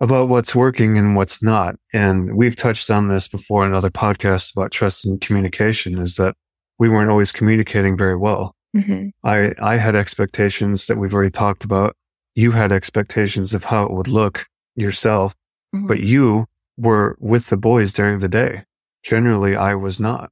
about 0.00 0.28
what's 0.28 0.54
working 0.54 0.98
and 0.98 1.14
what's 1.14 1.42
not. 1.42 1.76
And 1.92 2.36
we've 2.36 2.56
touched 2.56 2.90
on 2.90 3.08
this 3.08 3.28
before 3.28 3.66
in 3.66 3.74
other 3.74 3.90
podcasts 3.90 4.52
about 4.54 4.72
trust 4.72 5.06
and 5.06 5.20
communication 5.20 5.98
is 5.98 6.16
that 6.16 6.34
we 6.78 6.88
weren't 6.88 7.10
always 7.10 7.32
communicating 7.32 7.96
very 7.96 8.16
well. 8.16 8.56
Mm-hmm. 8.76 9.08
I, 9.22 9.52
I 9.60 9.76
had 9.76 9.94
expectations 9.94 10.86
that 10.86 10.96
we've 10.96 11.14
already 11.14 11.30
talked 11.30 11.62
about. 11.62 11.94
You 12.34 12.52
had 12.52 12.72
expectations 12.72 13.54
of 13.54 13.64
how 13.64 13.84
it 13.84 13.92
would 13.92 14.08
look 14.08 14.46
yourself, 14.74 15.34
mm-hmm. 15.74 15.86
but 15.86 16.00
you 16.00 16.46
were 16.76 17.16
with 17.20 17.48
the 17.48 17.56
boys 17.56 17.92
during 17.92 18.20
the 18.20 18.28
day. 18.28 18.64
Generally, 19.04 19.56
I 19.56 19.74
was 19.74 20.00
not. 20.00 20.30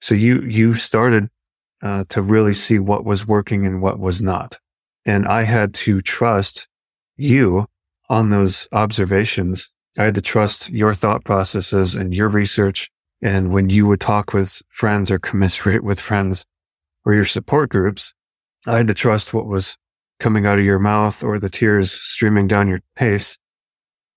So 0.00 0.14
you, 0.14 0.42
you 0.42 0.74
started 0.74 1.28
uh, 1.82 2.04
to 2.10 2.22
really 2.22 2.54
see 2.54 2.78
what 2.78 3.04
was 3.04 3.26
working 3.26 3.66
and 3.66 3.80
what 3.80 3.98
was 3.98 4.20
not. 4.20 4.58
And 5.08 5.26
I 5.26 5.44
had 5.44 5.72
to 5.86 6.02
trust 6.02 6.68
you 7.16 7.64
on 8.10 8.28
those 8.28 8.68
observations, 8.72 9.70
I 9.96 10.04
had 10.04 10.14
to 10.16 10.20
trust 10.20 10.68
your 10.68 10.92
thought 10.92 11.24
processes 11.24 11.94
and 11.94 12.12
your 12.12 12.28
research. 12.28 12.90
And 13.22 13.50
when 13.50 13.70
you 13.70 13.86
would 13.86 14.00
talk 14.00 14.34
with 14.34 14.60
friends 14.68 15.10
or 15.10 15.18
commiserate 15.18 15.82
with 15.82 15.98
friends 15.98 16.44
or 17.06 17.14
your 17.14 17.24
support 17.24 17.70
groups, 17.70 18.12
I 18.66 18.76
had 18.76 18.88
to 18.88 18.94
trust 18.94 19.32
what 19.32 19.46
was 19.46 19.78
coming 20.20 20.44
out 20.44 20.58
of 20.58 20.64
your 20.66 20.78
mouth 20.78 21.24
or 21.24 21.38
the 21.38 21.48
tears 21.48 21.90
streaming 21.90 22.46
down 22.46 22.68
your 22.68 22.80
face 22.94 23.38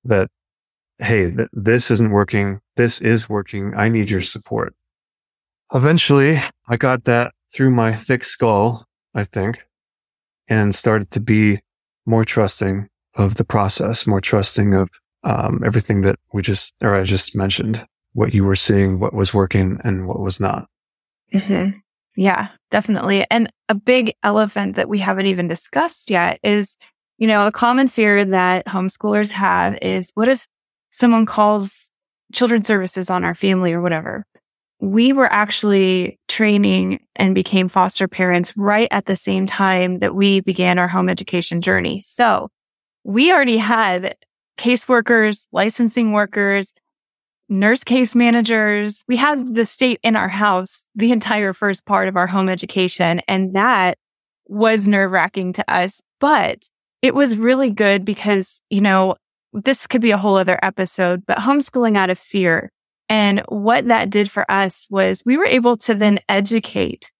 that, 0.03 0.29
Hey, 0.97 1.31
th- 1.31 1.47
this 1.53 1.89
isn't 1.89 2.11
working. 2.11 2.59
This 2.75 2.99
is 2.99 3.29
working. 3.29 3.73
I 3.77 3.87
need 3.87 4.09
your 4.09 4.19
support. 4.19 4.75
Eventually 5.73 6.41
I 6.67 6.75
got 6.75 7.05
that 7.05 7.33
through 7.53 7.71
my 7.71 7.95
thick 7.95 8.25
skull, 8.25 8.85
I 9.15 9.23
think, 9.23 9.63
and 10.51 10.75
started 10.75 11.09
to 11.11 11.21
be 11.21 11.61
more 12.05 12.25
trusting 12.25 12.89
of 13.15 13.35
the 13.35 13.45
process, 13.45 14.05
more 14.05 14.19
trusting 14.19 14.73
of 14.73 14.89
um, 15.23 15.63
everything 15.65 16.01
that 16.01 16.19
we 16.33 16.41
just, 16.41 16.73
or 16.81 16.93
I 16.93 17.03
just 17.03 17.37
mentioned, 17.37 17.87
what 18.11 18.33
you 18.33 18.43
were 18.43 18.57
seeing, 18.57 18.99
what 18.99 19.13
was 19.13 19.33
working 19.33 19.79
and 19.85 20.07
what 20.07 20.19
was 20.19 20.41
not. 20.41 20.67
Mm-hmm. 21.33 21.77
Yeah, 22.17 22.49
definitely. 22.69 23.25
And 23.31 23.49
a 23.69 23.75
big 23.75 24.13
elephant 24.23 24.75
that 24.75 24.89
we 24.89 24.99
haven't 24.99 25.27
even 25.27 25.47
discussed 25.47 26.09
yet 26.09 26.37
is, 26.43 26.75
you 27.17 27.27
know, 27.27 27.47
a 27.47 27.51
common 27.53 27.87
fear 27.87 28.25
that 28.25 28.65
homeschoolers 28.65 29.31
have 29.31 29.77
is 29.81 30.11
what 30.15 30.27
if 30.27 30.45
someone 30.89 31.25
calls 31.25 31.91
children's 32.33 32.67
services 32.67 33.09
on 33.09 33.23
our 33.23 33.35
family 33.35 33.71
or 33.71 33.81
whatever? 33.81 34.25
We 34.81 35.13
were 35.13 35.31
actually 35.31 36.19
training 36.27 37.05
and 37.15 37.35
became 37.35 37.69
foster 37.69 38.07
parents 38.07 38.57
right 38.57 38.87
at 38.89 39.05
the 39.05 39.15
same 39.15 39.45
time 39.45 39.99
that 39.99 40.15
we 40.15 40.41
began 40.41 40.79
our 40.79 40.87
home 40.87 41.07
education 41.07 41.61
journey. 41.61 42.01
So 42.01 42.49
we 43.03 43.31
already 43.31 43.57
had 43.57 44.15
caseworkers, 44.57 45.47
licensing 45.51 46.13
workers, 46.13 46.73
nurse 47.47 47.83
case 47.83 48.15
managers. 48.15 49.03
We 49.07 49.17
had 49.17 49.53
the 49.53 49.65
state 49.65 49.99
in 50.01 50.15
our 50.15 50.29
house 50.29 50.87
the 50.95 51.11
entire 51.11 51.53
first 51.53 51.85
part 51.85 52.07
of 52.07 52.17
our 52.17 52.27
home 52.27 52.49
education. 52.49 53.21
And 53.27 53.53
that 53.53 53.97
was 54.47 54.87
nerve 54.87 55.11
wracking 55.11 55.53
to 55.53 55.71
us, 55.71 56.01
but 56.19 56.69
it 57.01 57.13
was 57.13 57.35
really 57.35 57.69
good 57.69 58.03
because, 58.03 58.61
you 58.69 58.81
know, 58.81 59.15
this 59.53 59.85
could 59.85 60.01
be 60.01 60.11
a 60.11 60.17
whole 60.17 60.37
other 60.37 60.59
episode, 60.63 61.23
but 61.25 61.37
homeschooling 61.37 61.97
out 61.97 62.09
of 62.09 62.17
fear. 62.17 62.71
And 63.11 63.41
what 63.49 63.87
that 63.87 64.09
did 64.09 64.31
for 64.31 64.49
us 64.49 64.87
was 64.89 65.21
we 65.25 65.35
were 65.35 65.45
able 65.45 65.75
to 65.79 65.93
then 65.93 66.21
educate 66.29 67.11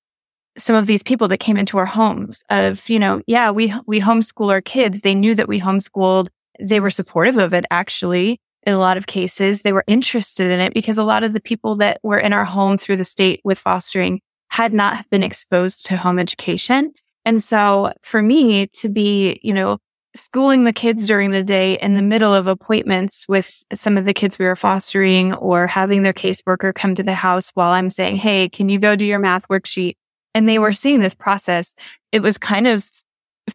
some 0.57 0.74
of 0.74 0.88
these 0.88 1.03
people 1.03 1.27
that 1.27 1.39
came 1.39 1.57
into 1.57 1.77
our 1.77 1.86
homes 1.86 2.45
of, 2.50 2.88
you 2.88 2.98
know, 2.98 3.21
yeah, 3.27 3.51
we, 3.51 3.74
we 3.86 4.00
homeschool 4.00 4.51
our 4.51 4.62
kids. 4.62 5.01
They 5.01 5.13
knew 5.13 5.36
that 5.36 5.50
we 5.50 5.60
homeschooled. 5.60 6.29
They 6.62 6.79
were 6.79 6.91
supportive 6.91 7.38
of 7.38 7.53
it 7.53 7.65
actually. 7.69 8.39
In 8.63 8.74
a 8.74 8.79
lot 8.79 8.95
of 8.95 9.05
cases, 9.05 9.63
they 9.63 9.74
were 9.74 9.83
interested 9.86 10.50
in 10.50 10.62
it 10.62 10.74
because 10.74 10.98
a 10.98 11.03
lot 11.03 11.24
of 11.24 11.33
the 11.33 11.41
people 11.41 11.75
that 11.77 12.00
were 12.03 12.19
in 12.19 12.31
our 12.31 12.45
home 12.45 12.77
through 12.77 12.98
the 12.98 13.03
state 13.03 13.41
with 13.43 13.60
fostering 13.60 14.21
had 14.48 14.74
not 14.74 15.10
been 15.10 15.24
exposed 15.24 15.88
to 15.88 15.98
home 15.98 16.19
education. 16.19 16.93
And 17.25 17.43
so 17.43 17.91
for 18.01 18.21
me 18.21 18.67
to 18.67 18.88
be, 18.88 19.41
you 19.43 19.53
know, 19.53 19.77
schooling 20.15 20.63
the 20.63 20.74
kids 20.74 21.08
during 21.08 21.32
the 21.32 21.44
day 21.44 21.77
in 21.80 21.94
the 21.94 22.01
middle 22.01 22.34
of 22.34 22.48
appointments 22.48 23.25
with 23.27 23.63
some 23.74 23.98
of 23.98 24.06
the 24.06 24.13
kids 24.13 24.38
we 24.38 24.46
were 24.46 24.56
fostering 24.56 25.34
or 25.34 25.68
having 25.68 26.03
their 26.03 26.13
caseworker 26.13 26.74
come 26.74 26.96
to 26.96 27.03
the 27.03 27.13
house 27.13 27.51
while 27.53 27.72
I'm 27.72 27.89
saying, 27.89 28.18
Hey, 28.18 28.50
can 28.50 28.70
you 28.70 28.80
go 28.80 28.96
do 28.96 29.06
your 29.06 29.20
math 29.20 29.48
worksheet? 29.48 29.96
and 30.34 30.48
they 30.48 30.60
were 30.60 30.72
seeing 30.72 31.01
this 31.01 31.15
process. 31.15 31.74
It 32.12 32.22
was 32.22 32.38
kind 32.38 32.68
of 32.68 32.88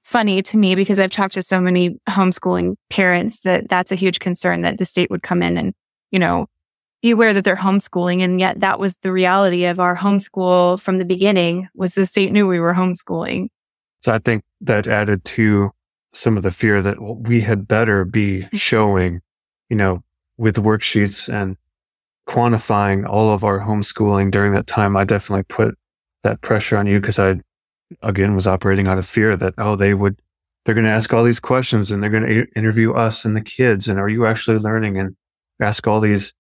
funny 0.05 0.43
to 0.43 0.57
me 0.57 0.75
because 0.75 0.99
I've 0.99 1.11
talked 1.11 1.35
to 1.35 1.43
so 1.43 1.61
many 1.61 1.99
homeschooling 2.09 2.77
parents 2.91 3.41
that 3.41 3.69
that's 3.69 3.93
a 3.93 3.97
huge 3.97 4.19
concern 4.19 4.63
that 4.63 4.79
the 4.79 4.85
state 4.85 5.11
would 5.11 5.23
come 5.23 5.43
in 5.43 5.57
and, 5.57 5.73
you 6.11 6.19
know, 6.19 6.47
be 7.03 7.11
aware 7.11 7.33
that 7.35 7.45
they're 7.45 7.57
homeschooling. 7.57 8.23
And 8.23 8.41
yet 8.41 8.61
that 8.61 8.79
was 8.79 8.97
the 8.99 9.13
reality 9.13 9.65
of 9.65 9.79
our 9.81 9.97
homeschool 9.97 10.81
from 10.81 10.99
the 10.99 11.05
beginning 11.05 11.69
was 11.75 11.95
the 11.95 12.07
state 12.07 12.33
knew 12.33 12.47
we 12.47 12.61
were 12.61 12.75
homeschooling. 12.75 13.49
So 14.01 14.13
I 14.13 14.19
think 14.19 14.45
that 14.61 14.87
added 14.87 15.25
to 15.25 15.71
some 16.17 16.37
of 16.37 16.43
the 16.43 16.51
fear 16.51 16.81
that 16.81 17.01
we 17.01 17.43
had 17.43 17.69
better 17.69 18.05
be 18.05 18.41
mm-hmm. 18.41 18.57
showing, 18.57 19.21
you 19.69 19.77
know, 19.77 20.03
with 20.39 20.57
worksheets 20.57 21.33
and 21.33 21.57
quantifying 22.29 23.09
all 23.09 23.31
of 23.31 23.45
our 23.45 23.61
homeschooling 23.61 24.31
during 24.31 24.53
that 24.55 24.67
time. 24.67 24.97
I 24.97 25.05
definitely 25.05 25.45
put 25.45 25.77
that 26.23 26.41
pressure 26.41 26.77
on 26.77 26.87
you 26.87 27.01
because 27.01 27.19
I, 27.19 27.37
again, 28.03 28.35
was 28.35 28.47
operating 28.47 28.87
out 28.87 28.99
of 28.99 29.07
fear 29.07 29.37
that, 29.37 29.55
oh, 29.59 29.77
they 29.77 29.95
would, 29.95 30.21
they're 30.65 30.75
going 30.75 30.87
to 30.87 30.91
ask 30.91 31.13
all 31.13 31.23
these 31.23 31.39
questions 31.39 31.91
and 31.91 32.03
they're 32.03 32.11
going 32.11 32.27
to 32.27 32.47
interview 32.57 32.93
us 32.95 33.25
and 33.25 33.37
the 33.37 33.43
kids. 33.43 33.87
And 33.87 34.01
are 34.01 34.09
you 34.09 34.27
actually 34.27 34.59
learning 34.59 34.99
and 34.99 35.15
ask 35.61 35.87
all 35.87 36.01
these, 36.01 36.35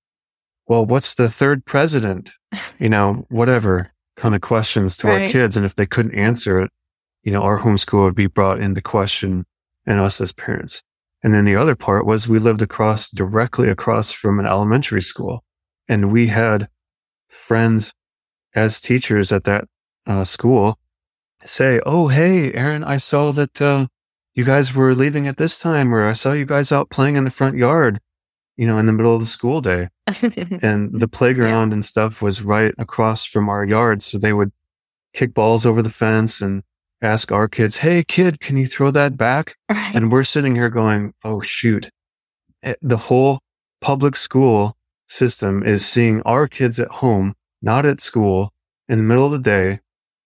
well, 0.67 0.85
what's 0.85 1.15
the 1.15 1.29
third 1.29 1.65
president? 1.65 2.31
You 2.79 2.91
know, 2.91 3.25
whatever 3.31 3.91
kind 4.17 4.35
of 4.35 4.43
questions 4.43 4.99
to 4.99 5.07
right. 5.07 5.23
our 5.23 5.29
kids. 5.31 5.57
And 5.57 5.65
if 5.65 5.75
they 5.75 5.87
couldn't 5.87 6.15
answer 6.15 6.61
it, 6.61 6.71
you 7.23 7.33
know, 7.33 7.41
our 7.41 7.59
homeschool 7.59 8.05
would 8.05 8.15
be 8.15 8.27
brought 8.27 8.61
into 8.61 8.83
question 8.83 9.47
and 9.87 10.01
us 10.01 10.21
as 10.21 10.33
parents. 10.33 10.83
And 11.23 11.33
then 11.33 11.45
the 11.45 11.57
other 11.57 11.75
part 11.75 12.07
was 12.07 12.29
we 12.29 12.39
lived 12.39 12.63
across 12.63 13.11
directly 13.11 13.69
across 13.69 14.13
from 14.13 14.39
an 14.39 14.47
elementary 14.47 15.03
school 15.03 15.45
and 15.89 16.13
we 16.13 16.29
had 16.29 16.69
friends 17.29 17.93
as 18.55 18.81
teachers 18.81 19.33
at 19.33 19.45
that 19.45 19.65
uh, 20.07 20.25
school 20.25 20.79
say, 21.45 21.81
"Oh, 21.87 22.09
hey, 22.09 22.53
Erin, 22.53 22.85
I 22.85 22.97
saw 22.97 23.33
that 23.33 23.61
uh, 23.61 23.87
you 24.35 24.45
guys 24.45 24.75
were 24.75 24.95
leaving 24.95 25.27
at 25.27 25.37
this 25.37 25.61
time, 25.61 25.95
or 25.95 26.09
I 26.09 26.15
saw 26.15 26.33
you 26.33 26.47
guys 26.47 26.73
out 26.73 26.91
playing 26.91 27.17
in 27.17 27.25
the 27.25 27.31
front 27.31 27.57
yard, 27.57 28.01
you 28.57 28.67
know, 28.67 28.79
in 28.79 28.87
the 28.87 28.93
middle 28.93 29.15
of 29.15 29.21
the 29.21 29.27
school 29.27 29.61
day." 29.61 29.89
and 30.63 31.01
the 31.01 31.09
playground 31.09 31.69
yeah. 31.69 31.75
and 31.75 31.85
stuff 31.85 32.23
was 32.23 32.43
right 32.43 32.75
across 32.79 33.25
from 33.25 33.49
our 33.49 33.65
yard, 33.65 34.03
so 34.03 34.19
they 34.19 34.33
would 34.33 34.53
kick 35.15 35.35
balls 35.35 35.67
over 35.67 35.83
the 35.83 35.91
fence 35.91 36.41
and 36.41 36.63
ask 37.03 37.33
our 37.33 37.49
kids, 37.49 37.79
"Hey, 37.79 38.05
kid, 38.05 38.41
can 38.41 38.57
you 38.57 38.67
throw 38.67 38.91
that 38.91 39.17
back?" 39.17 39.57
Right. 39.71 39.95
And 39.95 40.11
we're 40.11 40.25
sitting 40.25 40.55
here 40.55 40.71
going, 40.71 41.15
"Oh, 41.25 41.41
shoot!" 41.41 41.91
Eh, 42.63 42.75
the 42.83 42.97
whole 42.97 43.41
public 43.81 44.17
school 44.17 44.77
system 45.09 45.63
is 45.63 45.87
seeing 45.87 46.23
our 46.23 46.49
kids 46.49 46.81
at 46.81 46.89
home, 46.89 47.35
not 47.63 47.87
at 47.87 48.01
school, 48.01 48.53
in 48.89 48.99
the 48.99 49.05
middle 49.05 49.27
of 49.27 49.33
the 49.33 49.39
day 49.39 49.81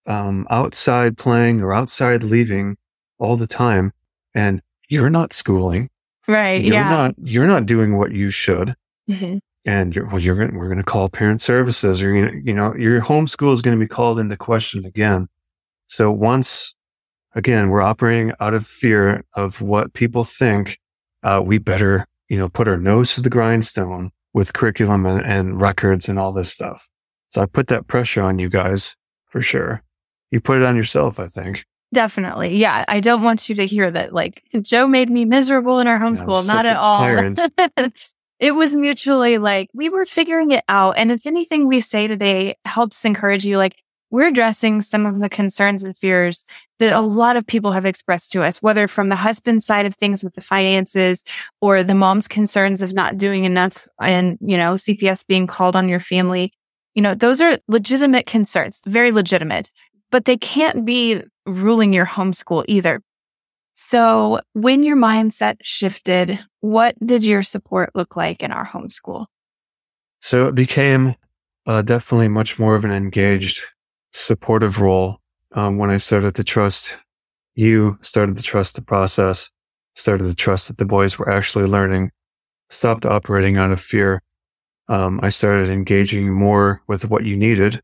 um, 0.07 0.47
outside 0.51 1.17
playing 1.17 1.61
or 1.61 1.73
outside 1.73 2.23
leaving 2.23 2.77
all 3.19 3.37
the 3.37 3.47
time 3.47 3.93
and 4.35 4.63
you're 4.89 5.11
not 5.11 5.33
schooling. 5.33 5.89
Right. 6.27 6.63
You're 6.63 6.75
yeah. 6.75 6.89
not, 6.89 7.15
you're 7.23 7.47
not 7.47 7.67
doing 7.67 7.97
what 7.97 8.13
you 8.13 8.31
should. 8.31 8.75
Mm-hmm. 9.09 9.39
And 9.67 9.95
you're, 9.95 10.07
well, 10.07 10.19
you're 10.19 10.37
we're 10.37 10.67
going 10.67 10.79
to 10.79 10.83
call 10.85 11.09
parent 11.09 11.41
services 11.41 12.03
or, 12.03 12.15
you 12.15 12.25
know, 12.25 12.33
you 12.45 12.55
know, 12.55 12.75
your 12.75 13.01
homeschool 13.03 13.53
is 13.53 13.63
going 13.63 13.79
to 13.79 13.85
be 13.85 13.89
called 13.89 14.19
into 14.19 14.37
question 14.37 14.87
again. 14.87 15.29
So 15.91 16.13
once 16.13 16.77
again, 17.35 17.69
we're 17.69 17.83
operating 17.83 18.33
out 18.39 18.55
of 18.55 18.65
fear 18.65 19.25
of 19.35 19.61
what 19.61 19.93
people 19.93 20.23
think, 20.23 20.79
uh, 21.25 21.43
we 21.45 21.59
better, 21.59 22.07
you 22.29 22.39
know, 22.39 22.49
put 22.49 22.69
our 22.69 22.77
nose 22.77 23.17
to 23.17 23.21
the 23.21 23.29
grindstone 23.29 24.13
with 24.33 24.53
curriculum 24.53 25.05
and, 25.05 25.21
and 25.27 25.61
records 25.61 26.09
and 26.09 26.17
all 26.17 26.31
this 26.31 26.53
stuff. 26.53 26.89
So 27.31 27.43
I 27.43 27.47
put 27.47 27.67
that 27.67 27.89
pressure 27.89 28.23
on 28.23 28.39
you 28.39 28.49
guys 28.49 28.95
for 29.31 29.43
sure. 29.43 29.83
You 30.31 30.41
put 30.41 30.59
it 30.59 30.63
on 30.63 30.77
yourself, 30.77 31.19
I 31.19 31.27
think. 31.27 31.67
Definitely. 31.93 32.57
Yeah. 32.57 32.85
I 32.87 33.01
don't 33.01 33.25
want 33.25 33.49
you 33.49 33.57
to 33.57 33.67
hear 33.67 33.91
that 33.91 34.15
like 34.15 34.45
Joe 34.63 34.87
made 34.87 35.11
me 35.11 35.25
miserable 35.25 35.81
in 35.81 35.89
our 35.89 35.99
homeschool. 35.99 36.43
such 36.43 36.55
Not 36.55 36.67
at 36.67 36.77
all. 36.77 37.03
it 38.39 38.53
was 38.53 38.77
mutually 38.77 39.39
like 39.39 39.71
we 39.75 39.89
were 39.89 40.05
figuring 40.05 40.53
it 40.53 40.63
out. 40.69 40.93
And 40.97 41.11
if 41.11 41.27
anything 41.27 41.67
we 41.67 41.81
say 41.81 42.07
today 42.07 42.55
helps 42.65 43.05
encourage 43.05 43.45
you, 43.45 43.59
like 43.59 43.75
we're 44.11 44.29
addressing 44.29 44.83
some 44.83 45.07
of 45.07 45.21
the 45.21 45.29
concerns 45.29 45.85
and 45.85 45.97
fears 45.97 46.45
that 46.79 46.93
a 46.93 47.01
lot 47.01 47.37
of 47.37 47.47
people 47.47 47.73
have 47.73 47.85
expressed 47.85 48.33
to 48.33 48.43
us, 48.43 48.61
whether 48.61 48.89
from 48.89 49.09
the 49.09 49.17
husband 49.17 49.63
side 49.63 49.87
of 49.87 49.95
things 49.95 50.25
with 50.25 50.35
the 50.35 50.41
finances 50.41 51.23
or 51.61 51.83
the 51.83 51.95
mom's 51.95 52.27
concerns 52.27 52.83
of 52.83 52.93
not 52.93 53.17
doing 53.17 53.45
enough 53.45 53.87
and, 54.01 54.39
you 54.41 54.57
know, 54.57 54.75
CPS 54.75 55.27
being 55.27 55.47
called 55.47 55.77
on 55.77 55.89
your 55.89 56.01
family. 56.01 56.53
You 56.95 57.03
know, 57.03 57.15
those 57.15 57.41
are 57.41 57.59
legitimate 57.69 58.27
concerns, 58.27 58.81
very 58.87 59.13
legitimate, 59.13 59.71
but 60.11 60.25
they 60.25 60.37
can't 60.37 60.85
be 60.85 61.23
ruling 61.47 61.93
your 61.93 62.07
homeschool 62.07 62.65
either. 62.67 63.01
So 63.75 64.41
when 64.53 64.83
your 64.83 64.97
mindset 64.97 65.57
shifted, 65.63 66.41
what 66.61 66.95
did 67.05 67.25
your 67.25 67.43
support 67.43 67.91
look 67.95 68.17
like 68.17 68.43
in 68.43 68.51
our 68.51 68.67
homeschool? 68.67 69.27
So 70.21 70.49
it 70.49 70.55
became 70.55 71.15
uh, 71.67 71.83
definitely 71.83 72.29
much 72.29 72.59
more 72.59 72.75
of 72.75 72.85
an 72.85 72.91
engaged, 72.91 73.63
supportive 74.13 74.81
role 74.81 75.21
um, 75.53 75.79
when 75.79 75.91
I 75.91 75.97
started 75.97 76.35
to 76.37 76.45
trust 76.45 76.97
you, 77.55 77.99
started 78.03 78.37
to 78.37 78.43
trust 78.43 78.75
the 78.75 78.83
process, 78.83 79.51
started 79.95 80.25
to 80.25 80.35
trust 80.35 80.69
that 80.69 80.79
the 80.79 80.85
boys 80.85 81.19
were 81.19 81.29
actually 81.29 81.67
learning, 81.67 82.11
stopped 82.69 83.07
operating 83.07 83.57
out 83.57 83.73
of 83.73 83.81
fear. 83.81 84.23
Um, 84.89 85.21
I 85.23 85.29
started 85.29 85.69
engaging 85.69 86.33
more 86.33 86.83
with 86.89 87.09
what 87.09 87.25
you 87.25 87.37
needed 87.37 87.81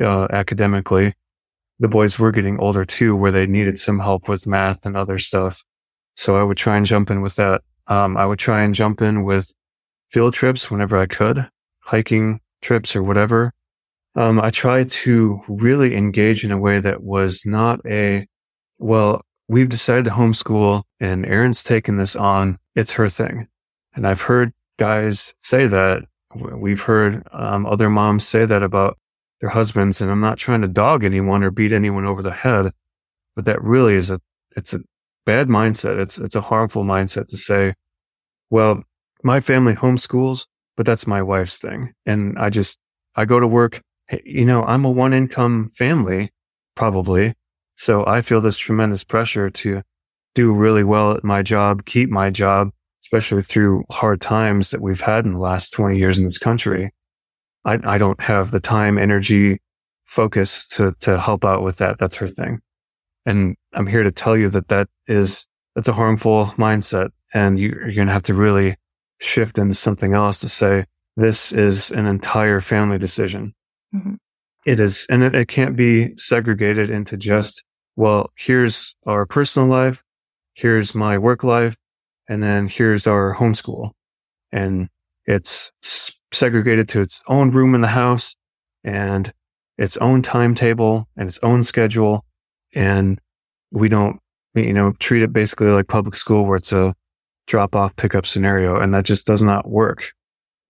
uh, 0.00 0.28
academically. 0.30 1.14
The 1.78 1.88
boys 1.88 2.18
were 2.18 2.32
getting 2.32 2.58
older 2.58 2.84
too, 2.84 3.16
where 3.16 3.32
they 3.32 3.46
needed 3.46 3.78
some 3.78 4.00
help 4.00 4.28
with 4.28 4.46
math 4.46 4.84
and 4.84 4.96
other 4.96 5.18
stuff. 5.18 5.64
So 6.14 6.36
I 6.36 6.42
would 6.42 6.58
try 6.58 6.76
and 6.76 6.84
jump 6.84 7.10
in 7.10 7.22
with 7.22 7.36
that. 7.36 7.62
Um, 7.86 8.16
I 8.16 8.26
would 8.26 8.38
try 8.38 8.62
and 8.62 8.74
jump 8.74 9.00
in 9.00 9.24
with 9.24 9.52
field 10.10 10.34
trips 10.34 10.70
whenever 10.70 10.98
I 10.98 11.06
could, 11.06 11.48
hiking 11.80 12.40
trips 12.60 12.94
or 12.94 13.02
whatever. 13.02 13.52
Um, 14.16 14.40
I 14.40 14.50
tried 14.50 14.90
to 14.90 15.40
really 15.48 15.94
engage 15.94 16.44
in 16.44 16.50
a 16.50 16.58
way 16.58 16.80
that 16.80 17.02
was 17.02 17.42
not 17.46 17.80
a, 17.86 18.26
well, 18.78 19.22
we've 19.48 19.68
decided 19.68 20.04
to 20.06 20.10
homeschool 20.10 20.82
and 20.98 21.24
Erin's 21.24 21.62
taken 21.62 21.96
this 21.96 22.16
on. 22.16 22.58
It's 22.74 22.92
her 22.92 23.08
thing. 23.08 23.46
And 23.94 24.06
I've 24.06 24.22
heard 24.22 24.52
guys 24.78 25.34
say 25.40 25.66
that. 25.66 26.02
We've 26.34 26.80
heard 26.80 27.26
um, 27.32 27.66
other 27.66 27.90
moms 27.90 28.26
say 28.26 28.44
that 28.46 28.62
about 28.62 28.98
their 29.40 29.50
husbands. 29.50 30.00
And 30.00 30.10
I'm 30.10 30.20
not 30.20 30.38
trying 30.38 30.62
to 30.62 30.68
dog 30.68 31.04
anyone 31.04 31.42
or 31.42 31.50
beat 31.50 31.72
anyone 31.72 32.04
over 32.04 32.22
the 32.22 32.30
head, 32.32 32.72
but 33.34 33.44
that 33.44 33.62
really 33.62 33.94
is 33.94 34.10
a, 34.10 34.20
it's 34.56 34.74
a 34.74 34.80
bad 35.24 35.48
mindset. 35.48 35.98
It's, 35.98 36.18
it's 36.18 36.36
a 36.36 36.40
harmful 36.40 36.84
mindset 36.84 37.28
to 37.28 37.36
say, 37.36 37.74
well, 38.50 38.82
my 39.22 39.40
family 39.40 39.74
homeschools, 39.74 40.46
but 40.76 40.86
that's 40.86 41.06
my 41.06 41.22
wife's 41.22 41.58
thing. 41.58 41.92
And 42.06 42.38
I 42.38 42.50
just, 42.50 42.78
I 43.14 43.24
go 43.24 43.38
to 43.38 43.46
work. 43.46 43.80
You 44.24 44.44
know, 44.44 44.64
I'm 44.64 44.84
a 44.84 44.90
one 44.90 45.12
income 45.12 45.68
family, 45.68 46.32
probably. 46.74 47.34
So 47.76 48.04
I 48.06 48.20
feel 48.20 48.40
this 48.40 48.58
tremendous 48.58 49.04
pressure 49.04 49.50
to 49.50 49.82
do 50.34 50.52
really 50.52 50.84
well 50.84 51.12
at 51.12 51.24
my 51.24 51.42
job, 51.42 51.84
keep 51.86 52.10
my 52.10 52.30
job, 52.30 52.70
especially 53.02 53.42
through 53.42 53.84
hard 53.90 54.20
times 54.20 54.70
that 54.70 54.80
we've 54.80 55.00
had 55.00 55.24
in 55.24 55.34
the 55.34 55.40
last 55.40 55.70
20 55.70 55.98
years 55.98 56.18
in 56.18 56.24
this 56.24 56.38
country. 56.38 56.90
I, 57.64 57.78
I 57.84 57.98
don't 57.98 58.20
have 58.20 58.50
the 58.50 58.60
time, 58.60 58.98
energy, 58.98 59.60
focus 60.04 60.66
to, 60.68 60.94
to 61.00 61.18
help 61.18 61.44
out 61.44 61.62
with 61.62 61.78
that. 61.78 61.98
That's 61.98 62.16
her 62.16 62.28
thing. 62.28 62.60
And 63.26 63.56
I'm 63.74 63.86
here 63.86 64.02
to 64.02 64.12
tell 64.12 64.36
you 64.36 64.48
that 64.50 64.68
that 64.68 64.88
is, 65.06 65.46
that's 65.74 65.88
a 65.88 65.92
harmful 65.92 66.46
mindset. 66.56 67.10
And 67.32 67.58
you, 67.58 67.68
you're 67.68 67.94
going 67.94 68.08
to 68.08 68.12
have 68.12 68.24
to 68.24 68.34
really 68.34 68.76
shift 69.20 69.58
into 69.58 69.74
something 69.74 70.14
else 70.14 70.40
to 70.40 70.48
say, 70.48 70.86
this 71.16 71.52
is 71.52 71.90
an 71.90 72.06
entire 72.06 72.60
family 72.60 72.98
decision. 72.98 73.54
Mhm. 73.94 74.18
It 74.66 74.80
is, 74.80 75.06
and 75.10 75.22
it, 75.22 75.34
it 75.34 75.48
can't 75.48 75.76
be 75.76 76.14
segregated 76.16 76.90
into 76.90 77.16
just, 77.16 77.64
well, 77.96 78.30
here's 78.36 78.94
our 79.06 79.26
personal 79.26 79.68
life. 79.68 80.02
Here's 80.54 80.94
my 80.94 81.18
work 81.18 81.44
life. 81.44 81.76
And 82.28 82.42
then 82.42 82.68
here's 82.68 83.06
our 83.06 83.34
homeschool. 83.34 83.92
And 84.52 84.88
it's 85.26 85.72
segregated 86.32 86.88
to 86.90 87.00
its 87.00 87.20
own 87.26 87.50
room 87.50 87.74
in 87.74 87.80
the 87.80 87.88
house 87.88 88.36
and 88.84 89.32
its 89.78 89.96
own 89.98 90.22
timetable 90.22 91.08
and 91.16 91.28
its 91.28 91.38
own 91.42 91.62
schedule. 91.62 92.24
And 92.74 93.18
we 93.72 93.88
don't, 93.88 94.20
you 94.54 94.72
know, 94.74 94.92
treat 95.00 95.22
it 95.22 95.32
basically 95.32 95.68
like 95.68 95.88
public 95.88 96.14
school 96.14 96.44
where 96.44 96.56
it's 96.56 96.72
a 96.72 96.94
drop 97.46 97.74
off 97.74 97.96
pickup 97.96 98.26
scenario. 98.26 98.78
And 98.78 98.94
that 98.94 99.04
just 99.04 99.26
does 99.26 99.42
not 99.42 99.68
work. 99.68 100.12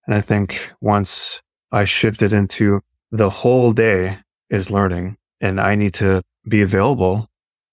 And 0.07 0.15
I 0.15 0.21
think 0.21 0.73
once 0.81 1.43
I 1.73 1.85
shifted 1.85 2.33
into 2.33 2.81
the 3.11 3.31
whole 3.31 3.73
day 3.73 4.19
is 4.49 4.71
learning 4.71 5.17
and 5.41 5.61
I 5.61 5.75
need 5.75 5.95
to 5.95 6.23
be 6.49 6.63
available 6.63 7.29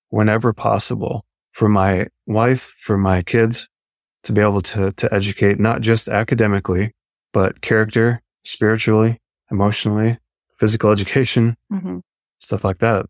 whenever 0.09 0.53
possible 0.53 1.25
for 1.51 1.67
my 1.69 2.07
wife, 2.25 2.75
for 2.77 2.97
my 2.97 3.21
kids 3.23 3.67
to 4.23 4.33
be 4.33 4.41
able 4.41 4.61
to, 4.61 4.91
to 4.93 5.13
educate, 5.13 5.59
not 5.59 5.81
just 5.81 6.07
academically, 6.07 6.93
but 7.33 7.61
character, 7.61 8.21
spiritually, 8.43 9.19
emotionally, 9.51 10.17
physical 10.59 10.91
education, 10.91 11.55
Mhm. 11.71 12.01
stuff 12.39 12.63
like 12.63 12.79
that. 12.79 13.05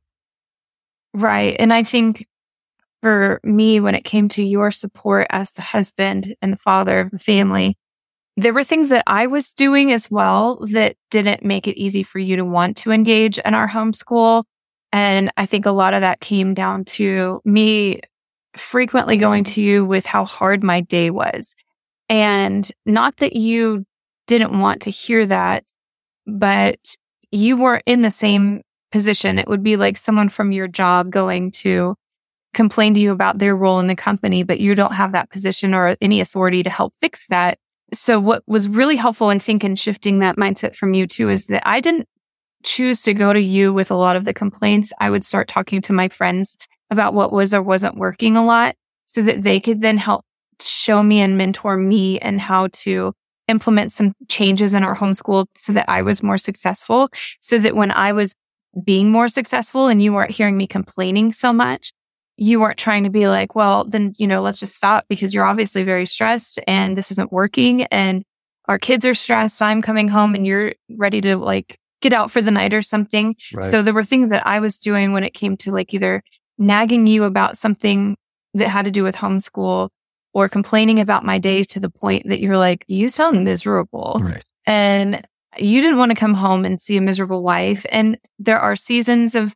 Right. 1.14 1.56
And 1.60 1.74
I 1.74 1.84
think 1.84 2.28
for 3.02 3.40
me, 3.44 3.80
when 3.80 3.96
it 3.96 4.04
came 4.04 4.28
to 4.30 4.44
your 4.44 4.72
support 4.72 5.28
as 5.30 5.54
the 5.54 5.62
husband 5.62 6.36
and 6.42 6.52
the 6.52 6.58
father 6.58 7.00
of 7.00 7.12
the 7.12 7.20
family, 7.20 7.78
there 8.38 8.54
were 8.54 8.64
things 8.64 8.90
that 8.90 9.04
I 9.08 9.26
was 9.26 9.56
doing 9.56 9.92
as 9.92 10.12
well 10.12 10.64
that 10.70 10.96
didn't 11.10 11.44
make 11.44 11.68
it 11.68 11.78
easy 11.78 12.04
for 12.04 12.20
you 12.20 12.36
to 12.36 12.46
want 12.46 12.78
to 12.78 12.92
engage 12.92 13.40
in 13.40 13.56
our 13.56 13.68
homeschool. 13.68 14.44
And 14.94 15.32
I 15.38 15.48
think 15.48 15.66
a 15.66 15.72
lot 15.72 15.96
of 15.96 16.02
that 16.02 16.20
came 16.20 16.54
down 16.54 16.86
to 16.86 17.42
me 17.44 18.00
frequently 18.56 19.18
going 19.18 19.44
to 19.44 19.62
you 19.62 19.84
with 19.84 20.06
how 20.06 20.24
hard 20.24 20.64
my 20.64 20.82
day 20.82 21.10
was. 21.10 21.56
And 22.10 22.70
not 22.86 23.18
that 23.18 23.36
you 23.36 23.86
didn't 24.28 24.60
want 24.60 24.84
to 24.84 24.92
hear 24.92 25.26
that, 25.26 25.64
but 26.28 26.96
you 27.32 27.58
were 27.58 27.82
in 27.88 28.04
the 28.04 28.12
same 28.12 28.62
position. 28.92 29.40
It 29.40 29.48
would 29.48 29.64
be 29.64 29.78
like 29.78 29.98
someone 29.98 30.30
from 30.30 30.52
your 30.52 30.68
job 30.68 31.10
going 31.10 31.52
to 31.52 31.96
complain 32.54 32.94
to 32.94 33.00
you 33.00 33.12
about 33.12 33.40
their 33.40 33.56
role 33.56 33.80
in 33.80 33.88
the 33.88 33.96
company, 33.96 34.44
but 34.44 34.60
you 34.60 34.76
don't 34.76 34.94
have 34.94 35.12
that 35.14 35.32
position 35.32 35.74
or 35.74 35.98
any 36.02 36.22
authority 36.22 36.62
to 36.64 36.70
help 36.70 36.94
fix 37.00 37.28
that. 37.28 37.58
So 37.94 38.20
what 38.20 38.44
was 38.48 38.68
really 38.68 38.96
helpful 38.96 39.30
in 39.30 39.40
thinking 39.40 39.76
shifting 39.76 40.20
that 40.20 40.36
mindset 40.36 40.76
from 40.76 40.94
you 40.94 41.08
too 41.08 41.30
is 41.30 41.48
that 41.48 41.64
I 41.66 41.80
didn't 41.80 42.08
choose 42.64 43.02
to 43.04 43.14
go 43.14 43.32
to 43.34 43.40
you 43.40 43.72
with 43.74 43.92
a 43.92 43.96
lot 43.96 44.16
of 44.16 44.26
the 44.26 44.34
complaints. 44.34 44.92
I 45.00 45.10
would 45.10 45.24
start 45.24 45.48
talking 45.48 45.82
to 45.84 45.94
my 45.94 46.10
friends 46.10 46.58
about 46.90 47.14
what 47.14 47.32
was 47.32 47.54
or 47.54 47.62
wasn't 47.62 47.98
working 47.98 48.36
a 48.36 48.46
lot 48.46 48.76
so 49.06 49.22
that 49.22 49.44
they 49.44 49.60
could 49.60 49.82
then 49.82 49.98
help 49.98 50.26
show 50.62 51.04
me 51.04 51.20
and 51.20 51.38
mentor 51.38 51.78
me 51.78 52.20
and 52.20 52.42
how 52.42 52.68
to 52.68 53.14
implement 53.48 53.94
some 53.94 54.14
changes 54.28 54.74
in 54.74 54.84
our 54.84 54.96
homeschool 54.96 55.46
so 55.56 55.72
that 55.74 55.86
I 55.88 56.02
was 56.02 56.22
more 56.22 56.38
successful. 56.38 57.10
So 57.40 57.58
that 57.60 57.76
when 57.76 57.92
I 57.92 58.12
was 58.12 58.36
being 58.84 59.12
more 59.12 59.30
successful 59.30 59.88
and 59.88 60.04
you 60.04 60.14
weren't 60.14 60.32
hearing 60.32 60.58
me 60.58 60.68
complaining 60.68 61.32
so 61.32 61.54
much, 61.54 61.92
you 62.38 62.60
weren't 62.60 62.78
trying 62.78 63.04
to 63.04 63.10
be 63.10 63.28
like, 63.28 63.56
well, 63.56 63.84
then, 63.84 64.14
you 64.18 64.28
know, 64.28 64.42
let's 64.42 64.60
just 64.60 64.76
stop 64.76 65.06
because 65.10 65.34
you're 65.34 65.44
obviously 65.44 65.84
very 65.84 66.06
stressed 66.06 66.60
and 66.68 66.96
this 66.96 67.12
isn't 67.12 67.32
working 67.32 67.84
and 67.86 68.24
our 68.68 68.78
kids 68.78 69.06
are 69.06 69.14
stressed. 69.14 69.62
I'm 69.62 69.82
coming 69.82 70.08
home 70.08 70.36
and 70.36 70.46
you're 70.46 70.74
ready 70.90 71.20
to 71.22 71.38
like 71.38 71.80
get 72.02 72.14
out 72.14 72.30
for 72.30 72.42
the 72.42 72.52
night 72.52 72.74
or 72.74 72.82
something. 72.82 73.36
Right. 73.54 73.66
So 73.66 73.82
there 73.82 73.94
were 73.94 74.04
things 74.04 74.30
that 74.30 74.46
I 74.46 74.60
was 74.60 74.78
doing 74.78 75.14
when 75.14 75.24
it 75.24 75.34
came 75.34 75.58
to 75.58 75.72
like 75.72 75.94
either 75.94 76.22
nagging 76.60 77.08
you 77.08 77.24
about 77.24 77.58
something 77.58 78.16
that 78.54 78.68
had 78.68 78.86
to 78.86 78.92
do 78.92 79.04
with 79.04 79.16
homeschool 79.16 79.90
or 80.34 80.48
complaining 80.48 81.00
about 81.00 81.26
my 81.26 81.40
days 81.40 81.66
to 81.68 81.80
the 81.80 81.90
point 81.90 82.28
that 82.30 82.40
you're 82.40 82.58
like, 82.58 82.86
you 82.88 83.10
sound 83.10 83.44
miserable. 83.44 84.20
right. 84.22 84.44
And 84.66 85.26
you 85.58 85.82
didn't 85.82 85.98
want 85.98 86.12
to 86.12 86.16
come 86.16 86.36
home 86.36 86.66
and 86.66 86.80
see 86.80 86.98
a 86.98 87.02
miserable 87.02 87.42
wife. 87.42 87.86
And 87.90 88.20
there 88.38 88.60
are 88.60 88.76
seasons 88.76 89.34
of 89.34 89.56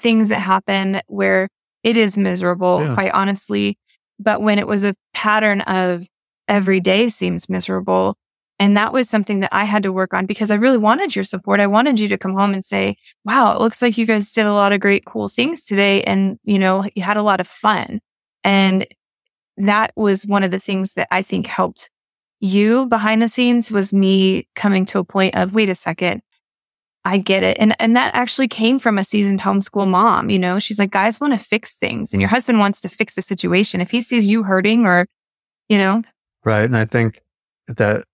things 0.00 0.30
that 0.30 0.40
happen 0.40 1.00
where 1.06 1.48
it 1.82 1.96
is 1.96 2.18
miserable, 2.18 2.82
Yeah. 2.82 2.94
quite 2.94 3.12
honestly. 3.12 3.78
But 4.18 4.42
when 4.42 4.58
it 4.58 4.66
was 4.66 4.84
a 4.84 4.94
pattern 5.14 5.60
of 5.62 6.06
every 6.48 6.80
day 6.80 7.08
seems 7.08 7.48
miserable, 7.48 8.16
and 8.58 8.76
that 8.76 8.92
was 8.92 9.08
something 9.08 9.40
that 9.40 9.54
I 9.54 9.64
had 9.64 9.84
to 9.84 9.92
work 9.92 10.12
on 10.12 10.26
because 10.26 10.50
I 10.50 10.56
really 10.56 10.78
wanted 10.78 11.14
your 11.14 11.24
support. 11.24 11.60
I 11.60 11.68
wanted 11.68 12.00
you 12.00 12.08
to 12.08 12.18
come 12.18 12.34
home 12.34 12.52
and 12.52 12.64
say, 12.64 12.96
wow, 13.24 13.54
it 13.54 13.60
looks 13.60 13.80
like 13.80 13.96
you 13.96 14.04
guys 14.06 14.32
did 14.32 14.46
a 14.46 14.52
lot 14.52 14.72
of 14.72 14.80
great, 14.80 15.04
cool 15.04 15.28
things 15.28 15.64
today. 15.64 16.02
And, 16.02 16.38
you 16.42 16.58
know, 16.58 16.84
you 16.96 17.02
had 17.04 17.16
a 17.16 17.22
lot 17.22 17.38
of 17.40 17.46
fun. 17.46 18.00
And 18.42 18.86
that 19.58 19.92
was 19.94 20.26
one 20.26 20.42
of 20.42 20.50
the 20.50 20.58
things 20.58 20.94
that 20.94 21.06
I 21.12 21.22
think 21.22 21.46
helped 21.46 21.88
you 22.40 22.86
behind 22.86 23.22
the 23.22 23.28
scenes 23.28 23.70
was 23.70 23.92
me 23.92 24.48
coming 24.56 24.86
to 24.86 24.98
a 24.98 25.04
point 25.04 25.36
of, 25.36 25.52
wait 25.52 25.68
a 25.70 25.74
second. 25.74 26.22
I 27.04 27.18
get 27.18 27.42
it. 27.42 27.56
And, 27.58 27.74
and 27.78 27.96
that 27.96 28.14
actually 28.14 28.48
came 28.48 28.78
from 28.78 28.98
a 28.98 29.04
seasoned 29.04 29.40
homeschool 29.40 29.88
mom. 29.88 30.30
You 30.30 30.38
know, 30.38 30.58
she's 30.58 30.78
like, 30.78 30.90
guys 30.90 31.20
want 31.20 31.32
to 31.32 31.38
fix 31.38 31.76
things 31.76 32.12
and 32.12 32.20
your 32.20 32.28
husband 32.28 32.58
wants 32.58 32.80
to 32.82 32.88
fix 32.88 33.14
the 33.14 33.22
situation. 33.22 33.80
If 33.80 33.90
he 33.90 34.00
sees 34.00 34.26
you 34.26 34.42
hurting 34.42 34.84
or, 34.84 35.06
you 35.68 35.78
know, 35.78 36.02
Right. 36.44 36.64
And 36.64 36.76
I 36.76 36.84
think 36.84 37.20
that 37.66 38.04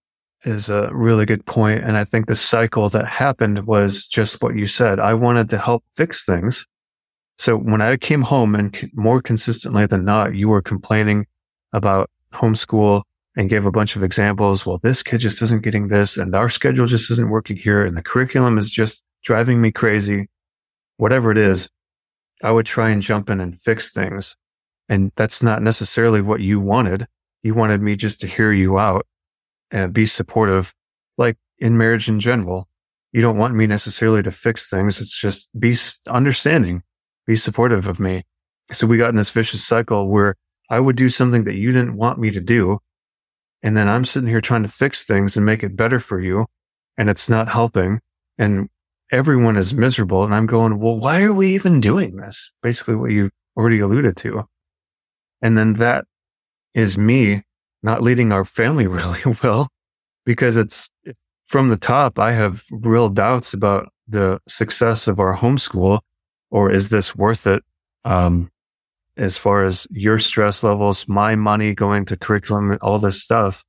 is 0.43 0.69
a 0.69 0.89
really 0.93 1.25
good 1.25 1.45
point. 1.45 1.83
And 1.83 1.97
I 1.97 2.03
think 2.03 2.27
the 2.27 2.35
cycle 2.35 2.89
that 2.89 3.07
happened 3.07 3.65
was 3.65 4.07
just 4.07 4.41
what 4.43 4.55
you 4.55 4.67
said. 4.67 4.99
I 4.99 5.13
wanted 5.13 5.49
to 5.51 5.57
help 5.57 5.83
fix 5.95 6.25
things. 6.25 6.65
So 7.37 7.57
when 7.57 7.81
I 7.81 7.97
came 7.97 8.21
home 8.21 8.55
and 8.55 8.91
more 8.93 9.21
consistently 9.21 9.85
than 9.85 10.05
not, 10.05 10.35
you 10.35 10.49
were 10.49 10.61
complaining 10.61 11.27
about 11.73 12.09
homeschool 12.33 13.03
and 13.35 13.49
gave 13.49 13.65
a 13.65 13.71
bunch 13.71 13.95
of 13.95 14.03
examples. 14.03 14.65
Well, 14.65 14.79
this 14.81 15.03
kid 15.03 15.19
just 15.19 15.41
isn't 15.41 15.63
getting 15.63 15.89
this 15.89 16.17
and 16.17 16.33
our 16.35 16.49
schedule 16.49 16.85
just 16.85 17.11
isn't 17.11 17.29
working 17.29 17.57
here 17.57 17.85
and 17.85 17.97
the 17.97 18.01
curriculum 18.01 18.57
is 18.57 18.69
just 18.69 19.03
driving 19.23 19.61
me 19.61 19.71
crazy. 19.71 20.29
Whatever 20.97 21.31
it 21.31 21.37
is, 21.37 21.69
I 22.43 22.51
would 22.51 22.65
try 22.65 22.89
and 22.89 23.01
jump 23.01 23.29
in 23.29 23.41
and 23.41 23.61
fix 23.61 23.91
things. 23.91 24.35
And 24.87 25.11
that's 25.15 25.41
not 25.41 25.61
necessarily 25.61 26.21
what 26.21 26.41
you 26.41 26.59
wanted. 26.59 27.07
You 27.43 27.53
wanted 27.53 27.81
me 27.81 27.95
just 27.95 28.19
to 28.21 28.27
hear 28.27 28.51
you 28.51 28.77
out 28.79 29.05
and 29.71 29.91
be 29.91 30.05
supportive, 30.05 30.73
like 31.17 31.37
in 31.59 31.77
marriage 31.77 32.07
in 32.07 32.19
general. 32.19 32.69
You 33.11 33.21
don't 33.21 33.37
want 33.37 33.55
me 33.55 33.67
necessarily 33.67 34.21
to 34.23 34.31
fix 34.31 34.69
things. 34.69 34.99
It's 35.01 35.17
just 35.17 35.49
be 35.57 35.75
understanding, 36.07 36.83
be 37.25 37.35
supportive 37.35 37.87
of 37.87 37.99
me. 37.99 38.23
So 38.71 38.87
we 38.87 38.97
got 38.97 39.09
in 39.09 39.15
this 39.15 39.29
vicious 39.29 39.65
cycle 39.65 40.09
where 40.09 40.35
I 40.69 40.79
would 40.79 40.95
do 40.95 41.09
something 41.09 41.43
that 41.45 41.55
you 41.55 41.71
didn't 41.71 41.97
want 41.97 42.19
me 42.19 42.31
to 42.31 42.41
do. 42.41 42.79
And 43.65 43.75
then 43.75 43.89
I'm 43.89 44.05
sitting 44.05 44.29
here 44.29 44.41
trying 44.41 44.61
to 44.61 44.69
fix 44.69 45.03
things 45.03 45.35
and 45.35 45.43
make 45.43 45.63
it 45.63 45.75
better 45.75 45.99
for 45.99 46.21
you. 46.21 46.45
And 46.99 47.09
it's 47.09 47.27
not 47.27 47.49
helping. 47.49 47.99
And 48.37 48.69
everyone 49.11 49.57
is 49.57 49.73
miserable. 49.73 50.23
And 50.23 50.35
I'm 50.35 50.45
going, 50.45 50.79
well, 50.79 50.99
why 50.99 51.23
are 51.23 51.33
we 51.33 51.55
even 51.55 51.81
doing 51.81 52.17
this? 52.17 52.51
Basically 52.61 52.95
what 52.95 53.09
you 53.09 53.31
already 53.57 53.79
alluded 53.79 54.17
to. 54.17 54.43
And 55.41 55.57
then 55.57 55.73
that 55.73 56.05
is 56.75 56.95
me 56.95 57.41
not 57.81 58.03
leading 58.03 58.31
our 58.31 58.45
family 58.45 58.85
really 58.87 59.35
well 59.41 59.69
because 60.27 60.57
it's 60.57 60.91
from 61.47 61.69
the 61.69 61.77
top. 61.77 62.19
I 62.19 62.33
have 62.33 62.65
real 62.69 63.09
doubts 63.09 63.51
about 63.55 63.91
the 64.07 64.39
success 64.47 65.07
of 65.07 65.19
our 65.19 65.35
homeschool 65.35 66.01
or 66.51 66.71
is 66.71 66.89
this 66.89 67.15
worth 67.15 67.47
it? 67.47 67.63
Um, 68.03 68.51
as 69.17 69.37
far 69.37 69.63
as 69.63 69.87
your 69.91 70.17
stress 70.17 70.63
levels, 70.63 71.07
my 71.07 71.35
money 71.35 71.73
going 71.73 72.05
to 72.05 72.17
curriculum, 72.17 72.77
all 72.81 72.99
this 72.99 73.21
stuff, 73.21 73.63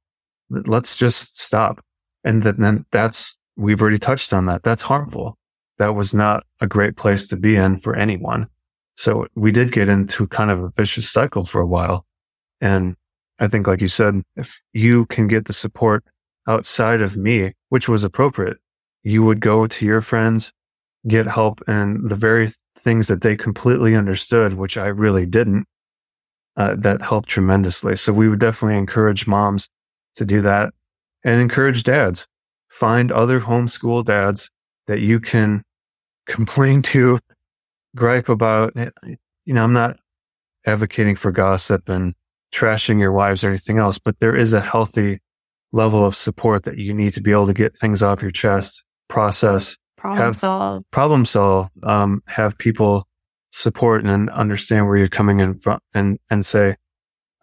let's 0.51 0.97
just 0.97 1.41
stop. 1.41 1.85
And 2.25 2.43
then, 2.43 2.85
that's, 2.91 3.37
we've 3.57 3.81
already 3.81 3.99
touched 3.99 4.33
on 4.33 4.47
that. 4.47 4.63
That's 4.63 4.83
harmful. 4.83 5.39
That 5.79 5.95
was 5.95 6.13
not 6.13 6.45
a 6.61 6.67
great 6.67 6.97
place 6.97 7.27
to 7.29 7.37
be 7.37 7.57
in 7.57 7.79
for 7.79 7.95
anyone. 7.95 8.49
So 8.97 9.27
we 9.35 9.53
did 9.53 9.73
get 9.73 9.89
into 9.89 10.27
kind 10.27 10.51
of 10.51 10.63
a 10.63 10.71
vicious 10.71 11.09
cycle 11.09 11.45
for 11.45 11.61
a 11.61 11.67
while. 11.67 12.07
And 12.61 12.97
I 13.39 13.49
think, 13.49 13.67
like 13.67 13.83
you 13.83 13.89
said, 13.89 14.23
if 14.37 14.61
you 14.73 15.07
can 15.07 15.29
get 15.29 15.45
the 15.45 15.53
support 15.53 16.03
outside 16.49 17.03
of 17.03 17.17
me, 17.17 17.53
which 17.69 17.89
was 17.89 18.03
appropriate, 18.05 18.57
you 19.03 19.23
would 19.23 19.41
go 19.41 19.67
to 19.67 19.87
your 19.87 20.01
friends, 20.01 20.53
get 21.07 21.27
help 21.27 21.61
in 21.69 22.09
the 22.09 22.17
very 22.17 22.51
things 22.87 23.09
that 23.09 23.21
they 23.21 23.35
completely 23.35 23.97
understood, 23.97 24.53
which 24.53 24.77
I 24.77 24.87
really 24.87 25.27
didn't. 25.27 25.67
Uh, 26.57 26.75
that 26.79 27.03
helped 27.03 27.29
tremendously. 27.29 27.97
So 27.97 28.15
we 28.15 28.29
would 28.31 28.39
definitely 28.39 28.79
encourage 28.79 29.27
moms 29.27 29.69
to 30.15 30.25
do 30.25 30.41
that 30.41 30.73
and 31.23 31.39
encourage 31.39 31.83
dads. 31.83 32.27
Find 32.71 33.13
other 33.13 33.41
homeschool 33.41 34.05
dads 34.05 34.51
that 34.87 35.01
you 35.01 35.21
can 35.21 35.63
complain 36.27 36.81
to, 36.83 37.19
gripe 37.95 38.31
about. 38.31 38.73
You 39.45 39.55
know, 39.55 39.65
I'm 39.65 39.75
not 39.75 39.99
advocating 40.65 41.17
for 41.17 41.31
gossip 41.33 41.89
and 41.89 42.15
trashing 42.55 43.01
your 43.01 43.13
wives 43.13 43.45
or 43.45 43.49
anything 43.49 43.79
else, 43.79 43.99
but 43.99 44.19
there 44.21 44.37
is 44.37 44.53
a 44.53 44.61
healthy 44.61 45.19
level 45.73 46.05
of 46.05 46.15
support 46.15 46.63
that 46.63 46.79
you 46.79 46.95
need 46.95 47.13
to 47.15 47.21
be 47.21 47.33
able 47.33 47.49
to 47.49 47.53
get 47.53 47.77
things 47.77 48.03
off 48.03 48.23
your 48.23 48.31
chest, 48.31 48.85
process, 49.09 49.77
problem 49.97 50.27
Have- 50.27 50.37
solve. 50.37 50.85
problem 50.91 51.25
solve, 51.25 51.71
um, 51.83 52.23
have 52.27 52.57
people 52.59 53.07
support 53.51 54.05
and 54.05 54.29
understand 54.31 54.87
where 54.87 54.97
you're 54.97 55.09
coming 55.09 55.41
in 55.41 55.59
from 55.59 55.79
and, 55.95 56.19
and 56.31 56.45
say, 56.45 56.77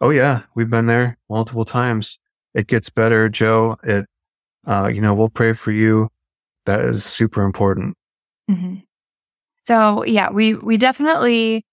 Oh 0.00 0.10
yeah, 0.10 0.42
we've 0.54 0.68
been 0.70 0.86
there 0.86 1.18
multiple 1.30 1.64
times. 1.64 2.18
It 2.54 2.66
gets 2.66 2.90
better, 2.90 3.28
Joe. 3.28 3.76
It, 3.82 4.06
uh, 4.66 4.88
you 4.92 5.00
know, 5.00 5.14
we'll 5.14 5.28
pray 5.28 5.52
for 5.54 5.72
you. 5.72 6.08
That 6.66 6.80
is 6.84 7.04
super 7.04 7.42
important. 7.42 7.96
Mhm. 8.50 8.82
So 9.64 10.04
yeah, 10.04 10.30
we 10.30 10.54
we 10.54 10.76
definitely 10.76 11.64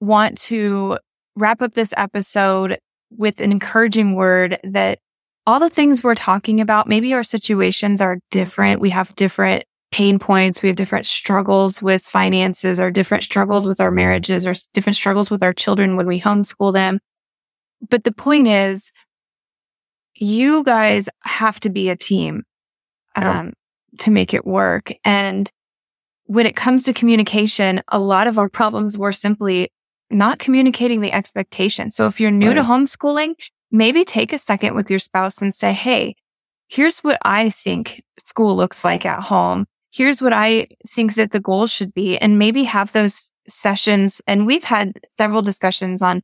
want 0.00 0.38
to 0.42 0.98
wrap 1.36 1.60
up 1.62 1.74
this 1.74 1.92
episode 1.96 2.78
with 3.10 3.40
an 3.40 3.52
encouraging 3.52 4.14
word 4.14 4.58
that 4.62 4.98
all 5.46 5.58
the 5.58 5.68
things 5.70 6.04
we're 6.04 6.14
talking 6.14 6.60
about, 6.60 6.86
maybe 6.88 7.12
our 7.14 7.24
situations 7.24 8.00
are 8.00 8.18
different. 8.30 8.80
We 8.80 8.90
have 8.90 9.14
different 9.16 9.64
pain 9.92 10.18
points. 10.18 10.62
We 10.62 10.68
have 10.68 10.76
different 10.76 11.06
struggles 11.06 11.82
with 11.82 12.02
finances 12.02 12.80
or 12.80 12.90
different 12.90 13.24
struggles 13.24 13.66
with 13.66 13.80
our 13.80 13.90
marriages 13.90 14.46
or 14.46 14.54
different 14.72 14.96
struggles 14.96 15.30
with 15.30 15.42
our 15.42 15.52
children 15.52 15.96
when 15.96 16.06
we 16.06 16.20
homeschool 16.20 16.72
them. 16.72 17.00
But 17.88 18.04
the 18.04 18.12
point 18.12 18.46
is, 18.46 18.92
you 20.14 20.62
guys 20.64 21.08
have 21.24 21.58
to 21.60 21.70
be 21.70 21.88
a 21.88 21.96
team 21.96 22.44
um, 23.16 23.52
to 23.98 24.10
make 24.10 24.34
it 24.34 24.46
work. 24.46 24.92
And 25.04 25.50
when 26.24 26.46
it 26.46 26.56
comes 26.56 26.84
to 26.84 26.92
communication, 26.92 27.82
a 27.88 27.98
lot 27.98 28.26
of 28.26 28.38
our 28.38 28.48
problems 28.48 28.96
were 28.96 29.12
simply 29.12 29.70
not 30.10 30.38
communicating 30.38 31.00
the 31.00 31.12
expectation. 31.12 31.90
So 31.90 32.06
if 32.06 32.20
you're 32.20 32.30
new 32.30 32.52
to 32.54 32.62
homeschooling, 32.62 33.34
maybe 33.70 34.04
take 34.04 34.32
a 34.32 34.38
second 34.38 34.74
with 34.74 34.90
your 34.90 34.98
spouse 34.98 35.40
and 35.40 35.54
say, 35.54 35.72
Hey, 35.72 36.16
here's 36.68 37.00
what 37.00 37.18
I 37.24 37.50
think 37.50 38.02
school 38.24 38.56
looks 38.56 38.84
like 38.84 39.06
at 39.06 39.20
home. 39.20 39.66
Here's 39.92 40.22
what 40.22 40.32
I 40.32 40.68
think 40.86 41.14
that 41.14 41.32
the 41.32 41.40
goal 41.40 41.66
should 41.66 41.92
be. 41.92 42.16
And 42.18 42.38
maybe 42.38 42.64
have 42.64 42.92
those 42.92 43.32
sessions. 43.48 44.20
And 44.26 44.46
we've 44.46 44.64
had 44.64 45.00
several 45.16 45.42
discussions 45.42 46.02
on 46.02 46.22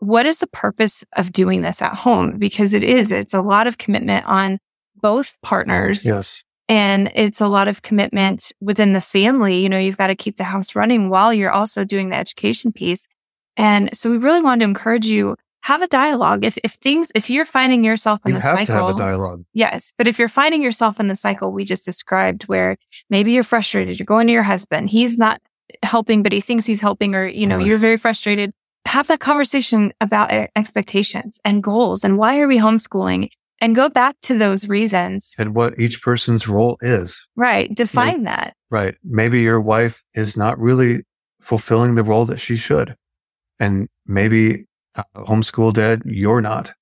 what 0.00 0.26
is 0.26 0.38
the 0.38 0.46
purpose 0.46 1.04
of 1.16 1.32
doing 1.32 1.62
this 1.62 1.82
at 1.82 1.94
home? 1.94 2.38
Because 2.38 2.74
it 2.74 2.84
is, 2.84 3.10
it's 3.10 3.34
a 3.34 3.42
lot 3.42 3.66
of 3.66 3.78
commitment 3.78 4.26
on 4.26 4.58
both 4.96 5.36
partners. 5.42 6.04
Yes. 6.04 6.44
And 6.68 7.10
it's 7.14 7.40
a 7.40 7.48
lot 7.48 7.66
of 7.66 7.82
commitment 7.82 8.52
within 8.60 8.92
the 8.92 9.00
family. 9.00 9.58
You 9.58 9.68
know, 9.68 9.78
you've 9.78 9.96
got 9.96 10.08
to 10.08 10.14
keep 10.14 10.36
the 10.36 10.44
house 10.44 10.74
running 10.74 11.08
while 11.08 11.32
you're 11.32 11.50
also 11.50 11.84
doing 11.84 12.10
the 12.10 12.16
education 12.16 12.72
piece. 12.72 13.08
And 13.56 13.90
so 13.96 14.10
we 14.10 14.18
really 14.18 14.42
want 14.42 14.60
to 14.60 14.66
encourage 14.66 15.06
you 15.06 15.34
have 15.68 15.82
a 15.82 15.88
dialogue. 15.88 16.44
If 16.44 16.58
if 16.64 16.72
things 16.72 17.10
if 17.14 17.30
you're 17.30 17.44
finding 17.58 17.84
yourself 17.84 18.20
in 18.24 18.30
You 18.34 18.40
have 18.40 18.58
cycle, 18.58 18.66
to 18.66 18.72
have 18.72 18.94
a 18.94 18.98
dialogue. 18.98 19.44
yes. 19.54 19.92
But 19.98 20.06
if 20.08 20.18
you're 20.18 20.28
finding 20.42 20.62
yourself 20.62 20.98
in 21.00 21.08
the 21.08 21.16
cycle 21.16 21.52
we 21.52 21.64
just 21.64 21.84
described, 21.84 22.42
where 22.52 22.76
maybe 23.10 23.32
you're 23.32 23.44
frustrated, 23.54 23.98
you're 23.98 24.06
going 24.16 24.26
to 24.28 24.32
your 24.32 24.42
husband, 24.54 24.90
he's 24.90 25.18
not 25.18 25.40
helping, 25.82 26.22
but 26.22 26.32
he 26.32 26.40
thinks 26.40 26.64
he's 26.66 26.80
helping, 26.80 27.14
or 27.14 27.26
you 27.26 27.46
know, 27.46 27.56
Right. 27.58 27.66
you're 27.66 27.78
very 27.88 27.96
frustrated. 27.98 28.52
Have 28.86 29.06
that 29.08 29.20
conversation 29.20 29.92
about 30.00 30.30
expectations 30.56 31.38
and 31.44 31.62
goals 31.62 32.04
and 32.04 32.16
why 32.16 32.38
are 32.40 32.48
we 32.48 32.58
homeschooling, 32.58 33.28
and 33.60 33.74
go 33.76 33.88
back 33.88 34.14
to 34.22 34.38
those 34.38 34.68
reasons. 34.68 35.34
And 35.36 35.54
what 35.54 35.78
each 35.78 36.00
person's 36.00 36.46
role 36.48 36.78
is. 36.80 37.26
Right. 37.36 37.74
Define 37.74 38.22
that. 38.24 38.54
Right. 38.70 38.94
Maybe 39.04 39.40
your 39.40 39.60
wife 39.60 40.02
is 40.14 40.36
not 40.36 40.58
really 40.58 41.02
fulfilling 41.42 41.94
the 41.96 42.02
role 42.04 42.24
that 42.26 42.38
she 42.40 42.56
should. 42.56 42.94
And 43.58 43.88
maybe 44.06 44.64
homeschool 45.16 45.72
dad, 45.72 46.02
you're 46.04 46.40
not. 46.40 46.72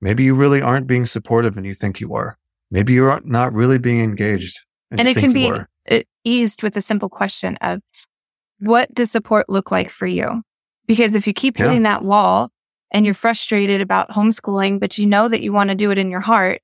Maybe 0.00 0.24
you 0.24 0.34
really 0.34 0.60
aren't 0.60 0.86
being 0.86 1.06
supportive 1.06 1.56
and 1.56 1.64
you 1.64 1.74
think 1.74 2.00
you 2.00 2.14
are. 2.14 2.36
Maybe 2.70 2.92
you're 2.92 3.20
not 3.24 3.52
really 3.52 3.78
being 3.78 4.00
engaged. 4.00 4.58
And, 4.90 5.00
And 5.00 5.08
it 5.08 5.16
can 5.16 5.32
be 5.32 5.50
are. 5.50 5.68
uh, 5.90 6.00
eased 6.24 6.62
with 6.62 6.76
a 6.76 6.80
simple 6.80 7.08
question 7.08 7.56
of 7.60 7.80
what 8.58 8.92
does 8.94 9.10
support 9.10 9.48
look 9.48 9.70
like 9.70 9.90
for 9.90 10.06
you? 10.06 10.42
Because 10.86 11.12
if 11.12 11.26
you 11.26 11.32
keep 11.32 11.58
Yeah. 11.58 11.66
hitting 11.66 11.82
that 11.84 12.02
wall 12.04 12.50
and 12.90 13.04
you're 13.04 13.14
frustrated 13.14 13.80
about 13.80 14.10
homeschooling, 14.10 14.80
but 14.80 14.98
you 14.98 15.06
know 15.06 15.28
that 15.28 15.42
you 15.42 15.52
want 15.52 15.70
to 15.70 15.76
do 15.76 15.90
it 15.90 15.98
in 15.98 16.10
your 16.10 16.20
heart, 16.20 16.60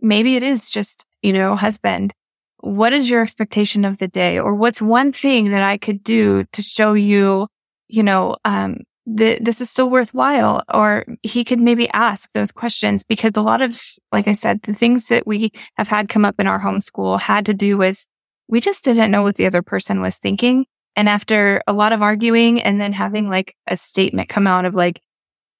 maybe 0.00 0.36
it 0.36 0.42
is 0.42 0.70
just, 0.70 1.04
you 1.22 1.32
know, 1.32 1.56
husband, 1.56 2.12
what 2.60 2.92
is 2.92 3.08
your 3.08 3.22
expectation 3.22 3.84
of 3.84 3.98
the 3.98 4.08
day? 4.08 4.38
Or 4.38 4.54
what's 4.54 4.82
one 4.82 5.12
thing 5.12 5.50
that 5.50 5.62
I 5.62 5.78
could 5.78 6.02
do 6.02 6.44
to 6.52 6.62
show 6.62 6.94
you, 6.94 7.46
you 7.88 8.02
know, 8.02 8.36
um, 8.44 8.78
that 9.16 9.44
this 9.44 9.60
is 9.60 9.70
still 9.70 9.90
worthwhile? 9.90 10.62
Or 10.72 11.06
he 11.22 11.44
could 11.44 11.60
maybe 11.60 11.88
ask 11.90 12.32
those 12.32 12.52
questions 12.52 13.02
because 13.02 13.32
a 13.34 13.42
lot 13.42 13.62
of, 13.62 13.80
like 14.12 14.28
I 14.28 14.34
said, 14.34 14.62
the 14.62 14.74
things 14.74 15.06
that 15.06 15.26
we 15.26 15.50
have 15.76 15.88
had 15.88 16.08
come 16.08 16.24
up 16.24 16.38
in 16.38 16.46
our 16.46 16.60
homeschool 16.60 17.20
had 17.20 17.46
to 17.46 17.54
do 17.54 17.78
with 17.78 18.06
we 18.48 18.60
just 18.60 18.84
didn't 18.84 19.10
know 19.10 19.22
what 19.22 19.36
the 19.36 19.46
other 19.46 19.62
person 19.62 20.00
was 20.00 20.16
thinking. 20.18 20.66
And 20.96 21.08
after 21.08 21.62
a 21.66 21.72
lot 21.72 21.92
of 21.92 22.02
arguing 22.02 22.60
and 22.60 22.80
then 22.80 22.92
having 22.92 23.28
like 23.28 23.54
a 23.66 23.76
statement 23.76 24.28
come 24.28 24.46
out 24.46 24.64
of 24.64 24.74
like, 24.74 25.00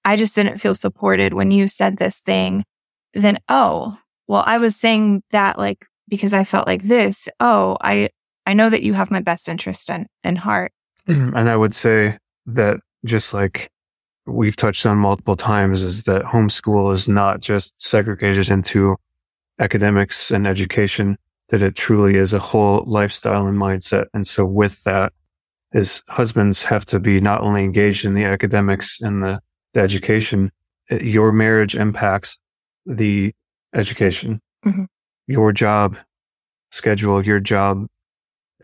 I 0.05 0.17
just 0.17 0.35
didn't 0.35 0.59
feel 0.59 0.75
supported 0.75 1.35
when 1.35 1.51
you 1.51 1.69
said 1.69 1.99
this 1.99 2.21
thing, 2.21 2.65
then, 3.15 3.39
oh, 3.49 3.99
well, 4.27 4.43
I 4.45 4.59
was 4.59 4.75
saying 4.75 5.23
that 5.31 5.59
like 5.59 5.87
because 6.09 6.33
I 6.33 6.45
felt 6.45 6.67
like 6.67 6.83
this. 6.83 7.29
Oh, 7.41 7.77
I, 7.81 8.11
I 8.47 8.55
know 8.55 8.71
that 8.71 8.83
you 8.83 8.95
have 8.95 9.11
my 9.11 9.21
best 9.21 9.49
interest 9.49 9.91
in, 9.91 10.07
in 10.25 10.37
heart. 10.37 10.73
And 11.07 11.49
I 11.49 11.57
would 11.57 11.75
say 11.75 12.19
that 12.47 12.81
just 13.05 13.35
like 13.35 13.71
we've 14.27 14.57
touched 14.57 14.85
on 14.87 14.99
multiple 14.99 15.37
times 15.37 15.83
is 15.83 16.05
that 16.05 16.23
homeschool 16.23 16.93
is 16.93 17.09
not 17.09 17.41
just 17.41 17.81
segregated 17.81 18.51
into 18.51 18.97
academics 19.59 20.31
and 20.31 20.47
education, 20.47 21.17
that 21.49 21.63
it 21.63 21.75
truly 21.75 22.17
is 22.17 22.33
a 22.33 22.39
whole 22.39 22.85
lifestyle 22.87 23.47
and 23.47 23.59
mindset. 23.59 24.07
And 24.13 24.27
so 24.27 24.45
with 24.45 24.85
that 24.85 25.13
is 25.73 26.03
husbands 26.09 26.63
have 26.65 26.85
to 26.87 26.99
be 26.99 27.21
not 27.21 27.41
only 27.41 27.65
engaged 27.65 28.05
in 28.05 28.15
the 28.15 28.25
academics 28.25 29.01
and 29.01 29.23
the, 29.23 29.41
the 29.75 29.81
education, 29.81 30.51
it, 30.91 31.03
your 31.03 31.33
marriage 31.33 31.75
impacts 31.75 32.39
the 32.87 33.35
education. 33.75 34.41
Mm-hmm 34.65 34.85
your 35.29 35.53
job 35.53 35.99
schedule, 36.73 37.25
your 37.25 37.39
job 37.39 37.87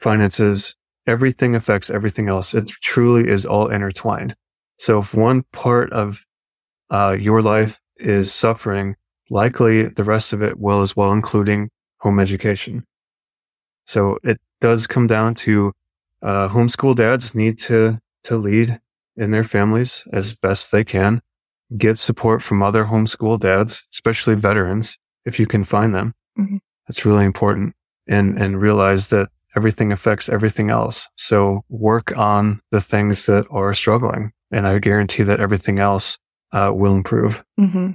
finances, 0.01 0.75
everything 1.07 1.55
affects 1.55 1.91
everything 1.91 2.29
else. 2.29 2.55
It 2.55 2.69
truly 2.83 3.29
is 3.29 3.47
all 3.47 3.69
intertwined. 3.69 4.35
So 4.79 4.99
if 4.99 5.15
one 5.15 5.45
part 5.53 5.93
of 5.93 6.25
uh, 6.91 7.17
your 7.19 7.43
life 7.43 7.81
is 7.97 8.33
suffering, 8.33 8.97
likely 9.31 9.89
the 9.89 10.05
rest 10.05 10.33
of 10.33 10.43
it 10.43 10.59
will 10.59 10.81
as 10.81 10.97
well, 10.97 11.13
including 11.13 11.71
home 11.99 12.19
education. 12.19 12.85
So 13.87 14.19
it 14.23 14.41
does 14.61 14.87
come 14.87 15.07
down 15.07 15.35
to 15.37 15.73
uh, 16.23 16.49
homeschool 16.49 16.97
dads 16.97 17.35
need 17.35 17.59
to 17.59 17.99
to 18.25 18.37
lead 18.37 18.81
in 19.17 19.31
their 19.31 19.45
families 19.45 20.05
as 20.13 20.35
best 20.35 20.73
they 20.73 20.85
can. 20.85 21.21
Get 21.77 21.99
support 21.99 22.43
from 22.43 22.63
other 22.63 22.87
homeschool 22.87 23.39
dads, 23.39 23.87
especially 23.93 24.35
veterans, 24.35 24.99
if 25.25 25.39
you 25.39 25.47
can 25.47 25.65
find 25.65 25.95
them. 25.95 26.15
Mm-hmm. 26.39 26.57
That's 26.89 27.05
really 27.05 27.25
important 27.25 27.75
and, 28.07 28.41
and 28.41 28.61
realize 28.61 29.09
that 29.09 29.29
everything 29.57 29.93
affects 29.93 30.29
everything 30.29 30.71
else. 30.71 31.09
So 31.17 31.65
work 31.69 32.17
on 32.17 32.61
the 32.71 32.81
things 32.81 33.27
that 33.27 33.47
are 33.51 33.75
struggling 33.75 34.33
and 34.51 34.67
I 34.67 34.79
guarantee 34.79 35.25
that 35.25 35.41
everything 35.41 35.79
else 35.79 36.19
uh, 36.53 36.71
will 36.75 36.95
improve. 36.95 37.45
Mm-hmm. 37.59 37.93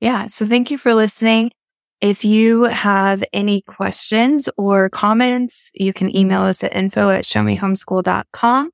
Yeah. 0.00 0.26
So 0.26 0.46
thank 0.46 0.70
you 0.70 0.78
for 0.78 0.94
listening. 0.94 1.52
If 2.00 2.24
you 2.24 2.64
have 2.64 3.22
any 3.32 3.60
questions 3.62 4.48
or 4.56 4.88
comments, 4.88 5.70
you 5.74 5.92
can 5.92 6.14
email 6.16 6.40
us 6.40 6.64
at 6.64 6.74
info 6.74 7.10
at 7.10 7.24
showmehomeschool.com. 7.24 8.70